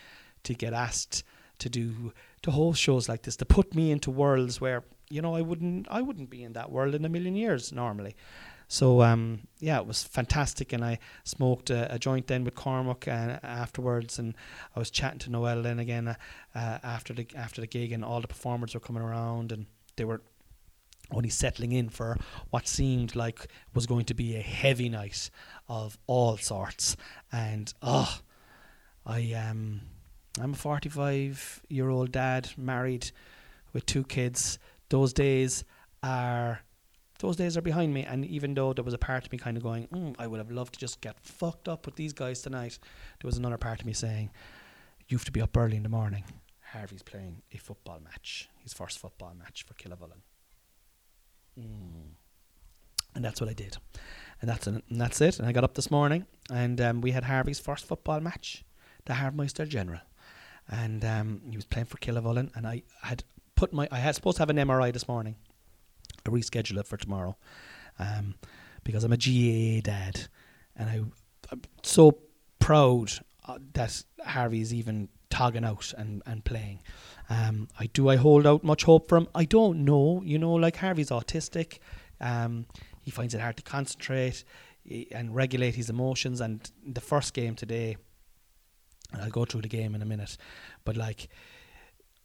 to 0.44 0.54
get 0.54 0.72
asked 0.72 1.24
to 1.58 1.68
do 1.68 2.12
to 2.46 2.52
host 2.52 2.80
shows 2.80 3.08
like 3.08 3.22
this 3.22 3.36
to 3.36 3.44
put 3.44 3.74
me 3.74 3.90
into 3.90 4.10
worlds 4.10 4.60
where 4.60 4.84
you 5.10 5.20
know 5.20 5.34
I 5.34 5.42
wouldn't 5.42 5.86
I 5.90 6.00
wouldn't 6.00 6.30
be 6.30 6.42
in 6.42 6.52
that 6.54 6.70
world 6.70 6.94
in 6.94 7.04
a 7.04 7.08
million 7.08 7.36
years 7.36 7.72
normally. 7.72 8.16
So 8.68 9.02
um, 9.02 9.46
yeah, 9.60 9.78
it 9.78 9.86
was 9.86 10.02
fantastic, 10.02 10.72
and 10.72 10.84
I 10.84 10.98
smoked 11.22 11.70
a, 11.70 11.94
a 11.94 11.98
joint 12.00 12.26
then 12.26 12.42
with 12.42 12.56
Cormac 12.56 13.06
uh, 13.06 13.38
afterwards, 13.42 14.18
and 14.18 14.34
I 14.74 14.78
was 14.80 14.90
chatting 14.90 15.20
to 15.20 15.30
Noel 15.30 15.62
then 15.62 15.78
again 15.78 16.08
uh, 16.08 16.14
uh, 16.54 16.78
after 16.82 17.12
the 17.12 17.26
after 17.36 17.60
the 17.60 17.66
gig, 17.68 17.92
and 17.92 18.04
all 18.04 18.20
the 18.20 18.28
performers 18.28 18.74
were 18.74 18.80
coming 18.80 19.02
around, 19.02 19.52
and 19.52 19.66
they 19.96 20.04
were 20.04 20.22
only 21.12 21.28
settling 21.28 21.70
in 21.70 21.88
for 21.88 22.16
what 22.50 22.66
seemed 22.66 23.14
like 23.14 23.46
was 23.74 23.86
going 23.86 24.04
to 24.06 24.14
be 24.14 24.34
a 24.34 24.40
heavy 24.40 24.88
night 24.88 25.30
of 25.68 25.98
all 26.08 26.36
sorts, 26.36 26.96
and 27.30 27.72
oh, 27.82 28.18
I 29.04 29.32
um 29.32 29.82
I'm 30.40 30.52
a 30.52 30.56
45 30.56 31.62
year 31.68 31.88
old 31.88 32.12
dad, 32.12 32.50
married 32.56 33.10
with 33.72 33.86
two 33.86 34.04
kids. 34.04 34.58
Those 34.88 35.12
days 35.12 35.64
are 36.02 36.60
those 37.18 37.36
days 37.36 37.56
are 37.56 37.62
behind 37.62 37.94
me, 37.94 38.04
and 38.04 38.26
even 38.26 38.54
though 38.54 38.72
there 38.72 38.84
was 38.84 38.92
a 38.92 38.98
part 38.98 39.24
of 39.24 39.32
me 39.32 39.38
kind 39.38 39.56
of 39.56 39.62
going, 39.62 39.86
mm, 39.88 40.14
I 40.18 40.26
would 40.26 40.38
have 40.38 40.50
loved 40.50 40.74
to 40.74 40.80
just 40.80 41.00
get 41.00 41.18
fucked 41.20 41.66
up 41.66 41.86
with 41.86 41.96
these 41.96 42.12
guys 42.12 42.42
tonight, 42.42 42.78
there 43.20 43.26
was 43.26 43.38
another 43.38 43.56
part 43.56 43.80
of 43.80 43.86
me 43.86 43.94
saying, 43.94 44.30
You 45.08 45.16
have 45.16 45.24
to 45.24 45.32
be 45.32 45.40
up 45.40 45.56
early 45.56 45.76
in 45.76 45.82
the 45.82 45.88
morning. 45.88 46.24
Harvey's 46.72 47.02
playing 47.02 47.42
a 47.52 47.56
football 47.56 48.00
match, 48.04 48.50
his 48.62 48.74
first 48.74 48.98
football 48.98 49.32
match 49.38 49.64
for 49.64 49.74
Killavullen. 49.74 50.20
Mm. 51.58 52.12
And 53.14 53.24
that's 53.24 53.40
what 53.40 53.48
I 53.48 53.54
did, 53.54 53.78
and 54.42 54.50
that's 54.50 54.66
and 54.66 54.82
that's 54.90 55.22
it. 55.22 55.38
And 55.38 55.48
I 55.48 55.52
got 55.52 55.64
up 55.64 55.74
this 55.74 55.90
morning, 55.90 56.26
and 56.50 56.78
um, 56.82 57.00
we 57.00 57.12
had 57.12 57.24
Harvey's 57.24 57.58
first 57.58 57.86
football 57.86 58.20
match, 58.20 58.62
the 59.06 59.14
Hardmeister 59.14 59.66
General, 59.66 60.02
and 60.68 61.04
um, 61.04 61.40
he 61.50 61.56
was 61.56 61.64
playing 61.64 61.86
for 61.86 61.98
Killavullen, 61.98 62.50
and 62.54 62.66
I 62.66 62.82
had 63.02 63.24
put 63.54 63.72
my 63.72 63.88
I 63.90 63.98
had 63.98 64.14
supposed 64.14 64.36
to 64.36 64.42
have 64.42 64.50
an 64.50 64.56
MRI 64.56 64.92
this 64.92 65.08
morning, 65.08 65.36
I 66.26 66.30
reschedule 66.30 66.78
it 66.78 66.86
for 66.86 66.96
tomorrow, 66.96 67.36
um, 67.98 68.34
because 68.84 69.04
I'm 69.04 69.12
a 69.12 69.16
GAA 69.16 69.80
dad, 69.82 70.28
and 70.76 70.90
I, 70.90 71.00
I'm 71.50 71.62
so 71.82 72.18
proud 72.58 73.12
that 73.74 74.04
Harvey 74.24 74.60
is 74.60 74.74
even 74.74 75.08
togging 75.30 75.64
out 75.64 75.92
and, 75.96 76.22
and 76.26 76.44
playing. 76.44 76.82
Um, 77.28 77.68
I 77.78 77.86
do 77.86 78.08
I 78.08 78.16
hold 78.16 78.46
out 78.46 78.64
much 78.64 78.84
hope 78.84 79.08
for 79.08 79.18
him? 79.18 79.28
I 79.34 79.44
don't 79.44 79.84
know. 79.84 80.22
You 80.24 80.38
know, 80.38 80.54
like 80.54 80.76
Harvey's 80.76 81.10
autistic. 81.10 81.78
Um, 82.20 82.66
he 83.02 83.10
finds 83.10 83.34
it 83.34 83.40
hard 83.40 83.56
to 83.56 83.62
concentrate 83.62 84.44
and 85.12 85.34
regulate 85.34 85.74
his 85.74 85.90
emotions. 85.90 86.40
And 86.40 86.70
the 86.84 87.00
first 87.00 87.34
game 87.34 87.54
today, 87.54 87.96
I'll 89.14 89.30
go 89.30 89.44
through 89.44 89.62
the 89.62 89.68
game 89.68 89.94
in 89.94 90.02
a 90.02 90.06
minute, 90.06 90.36
but 90.84 90.96
like, 90.96 91.28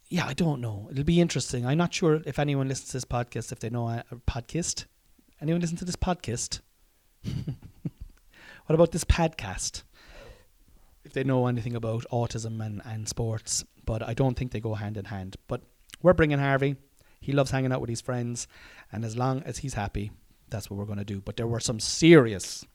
yeah, 0.08 0.26
I 0.26 0.34
don't 0.34 0.60
know. 0.60 0.88
It'll 0.90 1.04
be 1.04 1.20
interesting. 1.20 1.64
I'm 1.64 1.78
not 1.78 1.94
sure 1.94 2.20
if 2.26 2.38
anyone 2.38 2.68
listens 2.68 2.88
to 2.88 2.96
this 2.98 3.04
podcast, 3.04 3.50
if 3.50 3.60
they 3.60 3.70
know 3.70 3.88
a, 3.88 4.04
a 4.10 4.14
uh, 4.14 4.18
podcast. 4.26 4.84
Anyone 5.40 5.60
listen 5.60 5.78
to 5.78 5.84
this 5.84 5.96
podcast? 5.96 6.60
what 7.24 8.74
about 8.74 8.92
this 8.92 9.04
podcast? 9.04 9.84
If 11.04 11.14
they 11.14 11.24
know 11.24 11.46
anything 11.46 11.74
about 11.74 12.04
autism 12.12 12.64
and, 12.64 12.82
and 12.84 13.08
sports, 13.08 13.64
but 13.84 14.02
I 14.06 14.14
don't 14.14 14.36
think 14.36 14.52
they 14.52 14.60
go 14.60 14.74
hand 14.74 14.96
in 14.96 15.06
hand. 15.06 15.36
But 15.48 15.62
we're 16.02 16.12
bringing 16.12 16.38
Harvey. 16.38 16.76
He 17.20 17.32
loves 17.32 17.50
hanging 17.50 17.72
out 17.72 17.80
with 17.80 17.90
his 17.90 18.00
friends, 18.00 18.46
and 18.92 19.04
as 19.04 19.16
long 19.16 19.42
as 19.44 19.58
he's 19.58 19.74
happy, 19.74 20.10
that's 20.50 20.68
what 20.68 20.76
we're 20.76 20.84
going 20.84 20.98
to 20.98 21.04
do. 21.04 21.20
But 21.20 21.36
there 21.36 21.46
were 21.46 21.60
some 21.60 21.80
serious 21.80 22.66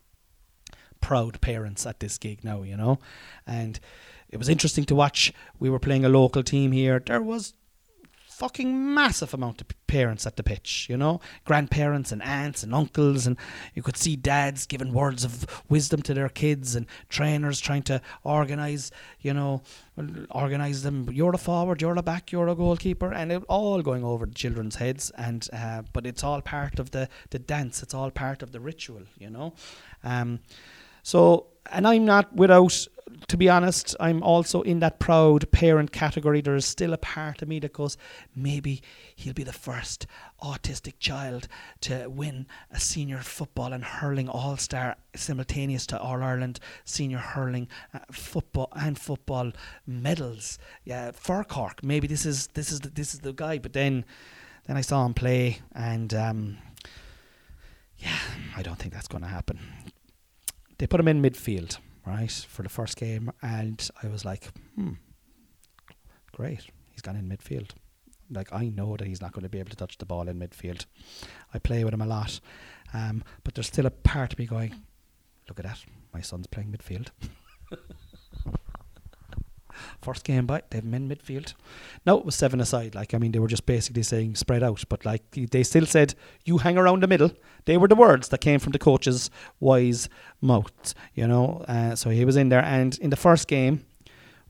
proud 1.08 1.40
parents 1.40 1.86
at 1.86 2.02
this 2.02 2.18
gig 2.18 2.44
now, 2.44 2.64
you 2.64 2.76
know, 2.76 3.00
and 3.46 3.80
it 4.30 4.36
was 4.36 4.50
interesting 4.50 4.84
to 4.84 4.94
watch. 4.94 5.32
We 5.58 5.70
were 5.70 5.80
playing 5.80 6.04
a 6.04 6.10
local 6.10 6.44
team 6.44 6.74
here. 6.74 7.00
There 7.00 7.22
was 7.22 7.54
fucking 8.38 8.94
massive 8.94 9.34
amount 9.34 9.62
of 9.62 9.68
parents 9.88 10.28
at 10.28 10.36
the 10.36 10.44
pitch, 10.44 10.86
you 10.90 10.98
know, 10.98 11.22
grandparents 11.46 12.12
and 12.12 12.22
aunts 12.22 12.62
and 12.62 12.76
uncles, 12.76 13.26
and 13.26 13.38
you 13.74 13.82
could 13.82 13.96
see 13.96 14.18
dads 14.18 14.66
giving 14.66 14.92
words 14.92 15.24
of 15.24 15.64
wisdom 15.70 16.02
to 16.02 16.14
their 16.14 16.28
kids, 16.28 16.76
and 16.76 16.86
trainers 17.08 17.62
trying 17.62 17.84
to 17.84 18.02
organize, 18.26 18.92
you 19.22 19.34
know, 19.34 19.62
organize 20.30 20.84
them. 20.84 21.10
You're 21.10 21.32
the 21.32 21.38
forward, 21.38 21.82
you're 21.82 21.96
the 21.96 22.04
back, 22.04 22.34
you're 22.34 22.48
the 22.48 22.54
goalkeeper, 22.54 23.14
and 23.14 23.32
it 23.32 23.44
all 23.48 23.82
going 23.82 24.04
over 24.04 24.26
the 24.26 24.36
children's 24.36 24.76
heads. 24.76 25.10
And 25.18 25.48
uh, 25.54 25.84
but 25.94 26.06
it's 26.06 26.24
all 26.24 26.42
part 26.42 26.80
of 26.80 26.92
the 26.92 27.08
the 27.30 27.40
dance. 27.40 27.82
It's 27.82 27.94
all 27.94 28.12
part 28.12 28.44
of 28.44 28.52
the 28.52 28.60
ritual, 28.60 29.04
you 29.18 29.30
know. 29.30 29.54
Um, 30.04 30.42
so, 31.08 31.46
and 31.72 31.88
I'm 31.88 32.04
not 32.04 32.36
without, 32.36 32.86
to 33.30 33.38
be 33.38 33.48
honest, 33.48 33.96
I'm 33.98 34.22
also 34.22 34.62
in 34.64 34.82
that 34.82 35.00
proud 35.00 35.50
parent 35.52 35.94
category. 35.94 36.42
There 36.42 36.58
is 36.58 36.66
still 36.66 36.92
a 36.92 36.98
part 36.98 37.42
of 37.42 37.48
me 37.48 37.60
that 37.60 37.72
goes, 37.72 37.96
maybe 38.36 38.82
he'll 39.16 39.34
be 39.34 39.46
the 39.46 39.54
first 39.54 40.06
autistic 40.44 40.96
child 41.00 41.48
to 41.80 42.10
win 42.10 42.46
a 42.72 42.82
senior 42.82 43.20
football 43.20 43.72
and 43.72 43.86
hurling 43.86 44.28
all 44.28 44.58
star 44.58 44.98
simultaneous 45.16 45.88
to 45.88 45.98
All 45.98 46.22
Ireland 46.22 46.60
senior 46.84 47.20
hurling 47.20 47.70
uh, 47.94 48.00
football 48.12 48.68
and 48.74 49.00
football 49.00 49.54
medals. 49.86 50.60
Yeah, 50.84 51.12
for 51.12 51.46
Cork. 51.46 51.86
Maybe 51.86 52.08
this 52.08 52.26
is 52.26 52.48
this 52.48 52.70
is 52.70 52.82
the, 52.82 52.90
this 52.90 53.14
is 53.14 53.22
the 53.22 53.32
guy. 53.32 53.60
But 53.60 53.72
then, 53.72 54.04
then 54.66 54.76
I 54.76 54.82
saw 54.82 55.06
him 55.06 55.14
play, 55.14 55.60
and 55.74 56.14
um, 56.14 56.58
yeah, 57.98 58.20
I 58.58 58.62
don't 58.62 58.78
think 58.78 58.94
that's 58.94 59.08
going 59.08 59.24
to 59.24 59.30
happen 59.30 59.62
they 60.78 60.88
put 60.88 61.00
him 61.00 61.08
in 61.08 61.22
midfield, 61.22 61.78
right, 62.06 62.32
for 62.32 62.64
the 62.64 62.70
first 62.70 62.98
game, 62.98 63.32
and 63.42 63.90
I 64.04 64.08
was 64.08 64.24
like, 64.26 64.52
hmm, 64.76 64.94
great, 66.32 66.68
he's 66.92 67.02
gone 67.02 67.16
in 67.16 67.28
midfield. 67.30 67.72
Like 68.30 68.52
I 68.52 68.68
know 68.70 68.98
that 68.98 69.08
he's 69.08 69.22
not 69.22 69.32
going 69.32 69.44
to 69.44 69.50
be 69.50 69.60
able 69.60 69.70
to 69.70 69.76
touch 69.78 69.98
the 69.98 70.06
ball 70.06 70.28
in 70.28 70.38
midfield. 70.40 70.86
I 71.54 71.60
play 71.60 71.84
with 71.84 71.94
him 71.94 72.02
a 72.02 72.06
lot, 72.06 72.40
Um, 72.94 73.24
but 73.44 73.54
there's 73.56 73.68
still 73.68 73.86
a 73.86 73.92
part 73.92 74.34
of 74.34 74.40
me 74.40 74.46
going, 74.46 74.76
look 75.48 75.60
at 75.60 75.66
that, 75.66 75.84
my 76.14 76.22
son's 76.22 76.48
playing 76.48 76.72
midfield. 76.72 77.08
First 80.02 80.24
game 80.24 80.46
back, 80.46 80.70
they've 80.70 80.84
men 80.84 81.10
midfield. 81.10 81.54
No, 82.06 82.18
it 82.18 82.26
was 82.26 82.36
seven 82.36 82.60
aside. 82.62 82.96
Like 82.96 83.14
I 83.14 83.18
mean, 83.18 83.32
they 83.32 83.40
were 83.40 83.48
just 83.48 83.66
basically 83.66 84.04
saying 84.04 84.36
spread 84.36 84.64
out, 84.64 84.84
but 84.90 85.06
like 85.06 85.24
they 85.32 85.64
still 85.64 85.86
said 85.86 86.16
you 86.46 86.60
hang 86.60 86.78
around 86.78 87.04
the 87.04 87.08
middle. 87.08 87.32
They 87.66 87.78
were 87.78 87.88
the 87.88 87.96
words 87.96 88.30
that 88.30 88.42
came 88.42 88.60
from 88.60 88.72
the 88.72 88.80
coach's 88.80 89.30
wise 89.60 90.10
mouth, 90.42 90.94
you 91.14 91.28
know. 91.28 91.66
Uh, 91.68 91.96
so 91.96 92.10
he 92.10 92.26
was 92.26 92.38
in 92.38 92.50
there, 92.50 92.64
and 92.64 92.98
in 93.00 93.10
the 93.10 93.16
first 93.18 93.48
game, 93.48 93.86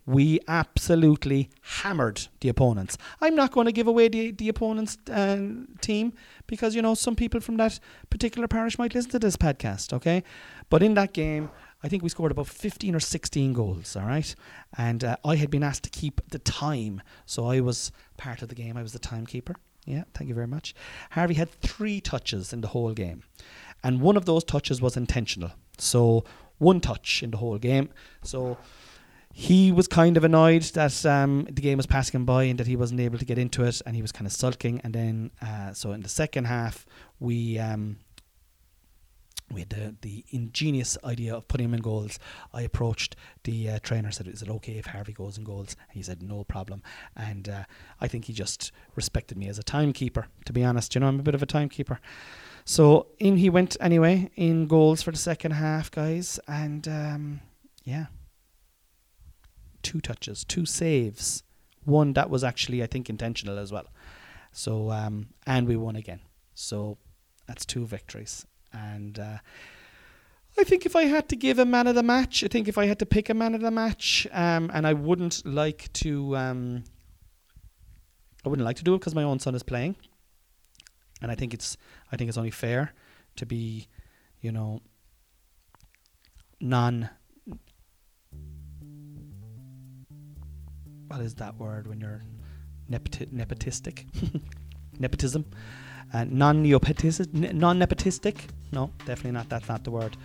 we 0.08 0.40
absolutely 0.48 1.50
hammered 1.62 2.28
the 2.40 2.48
opponents. 2.48 2.98
I'm 3.20 3.36
not 3.36 3.52
going 3.52 3.66
to 3.66 3.74
give 3.74 3.88
away 3.88 4.08
the, 4.08 4.32
the 4.32 4.48
opponent's 4.48 4.98
uh, 5.12 5.38
team 5.82 6.14
because, 6.48 6.74
you 6.76 6.82
know, 6.82 6.96
some 6.96 7.16
people 7.16 7.42
from 7.42 7.58
that 7.58 7.80
particular 8.10 8.48
parish 8.48 8.80
might 8.80 8.96
listen 8.96 9.12
to 9.12 9.20
this 9.20 9.36
podcast, 9.36 9.92
okay? 9.92 10.24
But 10.70 10.82
in 10.82 10.94
that 10.94 11.12
game, 11.12 11.52
I 11.84 11.90
think 11.90 12.04
we 12.04 12.10
scored 12.10 12.32
about 12.32 12.48
15 12.48 12.96
or 12.96 13.00
16 13.00 13.54
goals, 13.54 13.96
all 13.96 14.06
right? 14.06 14.34
And 14.78 15.04
uh, 15.04 15.18
I 15.24 15.36
had 15.36 15.52
been 15.52 15.64
asked 15.64 15.84
to 15.84 15.90
keep 15.90 16.22
the 16.30 16.40
time, 16.40 17.02
so 17.26 17.46
I 17.46 17.60
was 17.60 17.92
part 18.18 18.42
of 18.42 18.50
the 18.50 18.56
game. 18.56 18.78
I 18.78 18.82
was 18.82 18.94
the 18.94 19.00
timekeeper. 19.00 19.56
Yeah, 19.86 20.04
thank 20.14 20.28
you 20.28 20.36
very 20.36 20.48
much. 20.48 20.76
Harvey 21.12 21.36
had 21.36 21.50
three 21.62 22.02
touches 22.02 22.52
in 22.52 22.62
the 22.62 22.68
whole 22.68 22.94
game, 22.94 23.24
and 23.84 24.02
one 24.02 24.18
of 24.18 24.26
those 24.26 24.44
touches 24.44 24.82
was 24.82 24.98
intentional. 24.98 25.52
So, 25.78 26.26
one 26.58 26.82
touch 26.82 27.24
in 27.24 27.32
the 27.32 27.38
whole 27.38 27.58
game. 27.58 27.90
So, 28.24 28.58
he 29.38 29.72
was 29.72 29.88
kind 29.88 30.18
of 30.18 30.24
annoyed 30.24 30.64
that 30.74 31.06
um, 31.06 31.46
the 31.46 31.62
game 31.62 31.78
was 31.78 31.86
passing 31.86 32.20
him 32.20 32.26
by 32.26 32.46
and 32.46 32.60
that 32.60 32.66
he 32.66 32.76
wasn't 32.76 33.00
able 33.00 33.20
to 33.20 33.24
get 33.24 33.38
into 33.38 33.64
it, 33.64 33.82
and 33.86 33.96
he 33.96 34.02
was 34.02 34.12
kind 34.12 34.26
of 34.26 34.34
sulking. 34.34 34.82
And 34.84 34.96
then, 34.96 35.32
uh, 35.44 35.74
so 35.74 35.92
in 35.92 36.02
the 36.02 36.10
second 36.10 36.46
half, 36.46 36.88
we 37.20 37.60
um, 37.60 37.98
we 39.52 39.62
had 39.62 39.70
the, 39.70 39.96
the 40.02 40.26
ingenious 40.30 40.98
idea 41.06 41.34
of 41.34 41.48
putting 41.48 41.66
him 41.66 41.74
in 41.74 41.80
goals. 41.80 42.20
I 42.54 42.64
approached 42.64 43.16
the 43.44 43.70
uh, 43.70 43.80
trainer, 43.82 44.12
said, 44.12 44.28
"Is 44.28 44.42
it 44.42 44.50
okay 44.50 44.74
if 44.74 44.88
Harvey 44.88 45.14
goes 45.14 45.38
in 45.38 45.46
goals?" 45.46 45.76
He 45.92 46.02
said, 46.02 46.22
"No 46.22 46.44
problem." 46.44 46.84
And 47.16 47.48
uh, 47.48 47.64
I 48.02 48.08
think 48.08 48.26
he 48.26 48.34
just 48.34 48.72
respected 48.96 49.38
me 49.38 49.48
as 49.48 49.58
a 49.58 49.64
timekeeper. 49.64 50.28
To 50.46 50.54
be 50.54 50.64
honest, 50.64 50.96
you 50.96 51.02
know, 51.02 51.08
I'm 51.08 51.20
a 51.20 51.24
bit 51.24 51.36
of 51.36 51.44
a 51.44 51.46
timekeeper. 51.46 52.00
So 52.66 53.08
in 53.20 53.38
he 53.38 53.50
went 53.50 53.78
anyway 53.80 54.30
in 54.36 54.68
goals 54.68 55.02
for 55.02 55.12
the 55.12 55.18
second 55.18 55.52
half, 55.52 55.90
guys, 55.92 56.40
and 56.48 56.86
um, 56.88 57.40
yeah, 57.86 58.08
two 59.82 60.02
touches, 60.02 60.44
two 60.44 60.66
saves, 60.66 61.44
one 61.86 62.12
that 62.14 62.30
was 62.30 62.44
actually 62.44 62.84
I 62.84 62.88
think 62.88 63.10
intentional 63.10 63.58
as 63.58 63.72
well. 63.72 63.88
So 64.52 64.92
um, 64.92 65.30
and 65.46 65.68
we 65.68 65.78
won 65.78 65.96
again. 65.96 66.20
So 66.54 66.98
that's 67.48 67.66
two 67.66 67.86
victories 67.86 68.46
and 68.74 69.20
uh, 69.20 69.38
I 70.60 70.64
think 70.64 70.86
if 70.86 70.96
I 70.96 71.04
had 71.04 71.30
to 71.30 71.36
give 71.36 71.60
a 71.60 71.66
man 71.66 71.88
of 71.88 71.96
the 71.96 72.04
match, 72.04 72.44
I 72.44 72.48
think 72.48 72.68
if 72.68 72.78
I 72.78 72.86
had 72.86 73.00
to 73.00 73.06
pick 73.06 73.30
a 73.30 73.34
man 73.34 73.54
of 73.54 73.62
the 73.62 73.72
match, 73.72 74.28
um, 74.32 74.72
and 74.74 74.88
I 74.88 74.94
wouldn't 74.94 75.46
like 75.46 75.92
to, 75.94 76.36
um, 76.36 76.84
I 78.46 78.50
wouldn't 78.50 78.66
like 78.66 78.78
to 78.78 78.84
do 78.84 78.96
it 78.96 79.00
because 79.00 79.16
my 79.16 79.24
own 79.24 79.40
son 79.40 79.56
is 79.56 79.64
playing, 79.64 79.96
and 81.22 81.32
I 81.32 81.36
think 81.36 81.54
it's, 81.54 81.78
I 82.12 82.18
think 82.18 82.30
it's 82.30 82.38
only 82.38 82.52
fair 82.52 82.94
to 83.36 83.46
be, 83.46 83.88
you 84.42 84.52
know, 84.52 84.82
non. 86.60 87.10
What 91.08 91.22
is 91.22 91.36
that 91.36 91.56
word 91.56 91.88
when 91.88 92.02
you're 92.02 92.24
nepoti- 92.90 93.32
nepotistic? 93.32 94.06
Nepotism 95.00 95.46
uh, 96.14 96.26
non-nepotistic. 96.30 98.38
No, 98.72 98.92
definitely 99.06 99.32
not. 99.32 99.50
That's 99.50 99.68
not 99.68 99.84
the 99.84 99.92
word. 99.92 100.18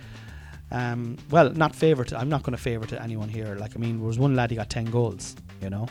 Um, 0.71 1.17
well, 1.29 1.51
not 1.51 1.75
favourite. 1.75 2.13
I'm 2.13 2.29
not 2.29 2.43
going 2.43 2.55
to 2.55 2.61
favourite 2.61 2.93
anyone 2.93 3.29
here. 3.29 3.55
Like 3.55 3.75
I 3.75 3.79
mean, 3.79 3.99
there 3.99 4.07
was 4.07 4.17
one 4.17 4.35
lad 4.35 4.49
he 4.49 4.55
got 4.55 4.69
ten 4.69 4.85
goals, 4.85 5.35
you 5.61 5.69
know, 5.69 5.87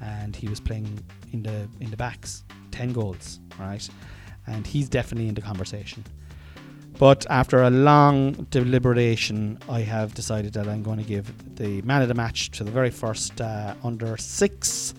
and 0.00 0.36
he 0.36 0.48
was 0.48 0.60
playing 0.60 1.02
in 1.32 1.42
the 1.42 1.68
in 1.80 1.90
the 1.90 1.96
backs, 1.96 2.44
ten 2.70 2.92
goals, 2.92 3.40
right? 3.58 3.88
And 4.46 4.66
he's 4.66 4.88
definitely 4.88 5.28
in 5.28 5.34
the 5.34 5.40
conversation. 5.40 6.04
But 6.98 7.26
after 7.30 7.62
a 7.62 7.70
long 7.70 8.32
deliberation, 8.50 9.58
I 9.68 9.80
have 9.80 10.14
decided 10.14 10.52
that 10.52 10.68
I'm 10.68 10.82
going 10.82 10.98
to 10.98 11.04
give 11.04 11.56
the 11.56 11.80
man 11.82 12.02
of 12.02 12.08
the 12.08 12.14
match 12.14 12.50
to 12.52 12.64
the 12.64 12.70
very 12.70 12.90
first 12.90 13.40
uh, 13.40 13.74
under 13.82 14.16
six 14.18 14.94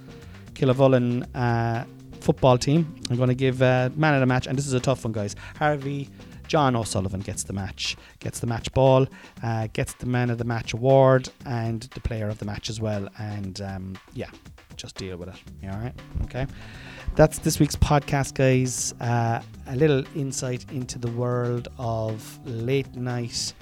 Killavullen 0.53 1.27
uh, 1.35 1.85
football 2.21 2.57
team. 2.57 2.95
I'm 3.09 3.17
going 3.17 3.29
to 3.29 3.35
give 3.35 3.61
uh, 3.61 3.89
man 3.95 4.13
of 4.13 4.19
the 4.19 4.25
match, 4.25 4.47
and 4.47 4.57
this 4.57 4.67
is 4.67 4.73
a 4.73 4.79
tough 4.79 5.03
one, 5.03 5.11
guys. 5.11 5.35
Harvey 5.57 6.09
John 6.51 6.75
O'Sullivan 6.75 7.21
gets 7.21 7.43
the 7.43 7.53
match, 7.53 7.95
gets 8.19 8.39
the 8.39 8.47
match 8.47 8.73
ball, 8.73 9.07
uh, 9.41 9.67
gets 9.71 9.93
the 9.93 10.05
man 10.05 10.29
of 10.29 10.37
the 10.37 10.43
match 10.43 10.73
award, 10.73 11.29
and 11.45 11.83
the 11.93 12.01
player 12.01 12.27
of 12.27 12.39
the 12.39 12.45
match 12.45 12.69
as 12.69 12.81
well. 12.81 13.07
And 13.17 13.61
um, 13.61 13.97
yeah, 14.13 14.29
just 14.75 14.97
deal 14.97 15.15
with 15.15 15.29
it. 15.29 15.35
All 15.63 15.79
right? 15.79 15.93
Okay. 16.23 16.45
That's 17.15 17.39
this 17.39 17.57
week's 17.59 17.77
podcast, 17.77 18.33
guys. 18.33 18.93
Uh, 18.99 19.41
a 19.67 19.75
little 19.77 20.03
insight 20.13 20.65
into 20.73 20.99
the 20.99 21.11
world 21.11 21.69
of 21.77 22.39
late 22.45 22.95
night 22.95 23.53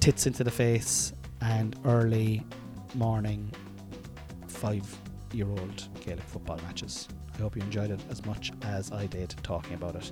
tits 0.00 0.26
into 0.26 0.42
the 0.42 0.50
face 0.50 1.12
and 1.40 1.76
early 1.84 2.44
morning 2.94 3.52
five 4.48 4.84
year 5.32 5.48
old 5.48 5.88
Gaelic 6.04 6.24
football 6.24 6.58
matches. 6.66 7.06
I 7.38 7.42
hope 7.42 7.56
you 7.56 7.62
enjoyed 7.62 7.90
it 7.90 8.00
as 8.10 8.24
much 8.24 8.52
as 8.62 8.90
I 8.92 9.06
did 9.06 9.34
talking 9.42 9.74
about 9.74 9.94
it. 9.96 10.10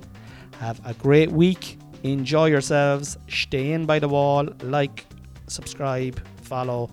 Have 0.61 0.81
a 0.87 0.95
great 0.95 1.33
week. 1.33 1.79
Enjoy 2.03 2.47
yourselves. 2.47 3.17
Stay 3.29 3.73
in 3.73 3.87
by 3.87 3.99
the 3.99 4.09
wall. 4.09 4.47
Like, 4.63 5.07
subscribe, 5.47 6.21
follow, 6.43 6.91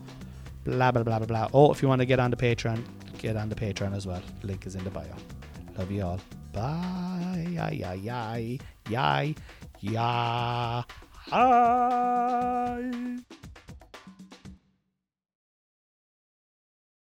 blah, 0.64 0.92
blah, 0.92 1.04
blah, 1.04 1.18
blah, 1.20 1.28
blah. 1.28 1.50
Oh, 1.54 1.72
if 1.72 1.82
you 1.82 1.88
want 1.88 2.00
to 2.00 2.06
get 2.06 2.20
on 2.20 2.32
the 2.32 2.38
Patreon, 2.38 2.84
get 3.18 3.36
on 3.36 3.50
the 3.50 3.56
Patreon 3.56 3.96
as 3.96 4.08
well. 4.08 4.22
Link 4.44 4.66
is 4.66 4.76
in 4.76 4.84
the 4.84 4.90
bio. 4.90 5.06
Love 5.78 5.92
you 5.92 6.04
all. 6.04 6.20
Bye. 6.54 7.46
Yay, 7.50 7.78
yay, 7.78 7.98
yay, 7.98 8.60
yay, 8.90 9.36
yay. 9.82 10.86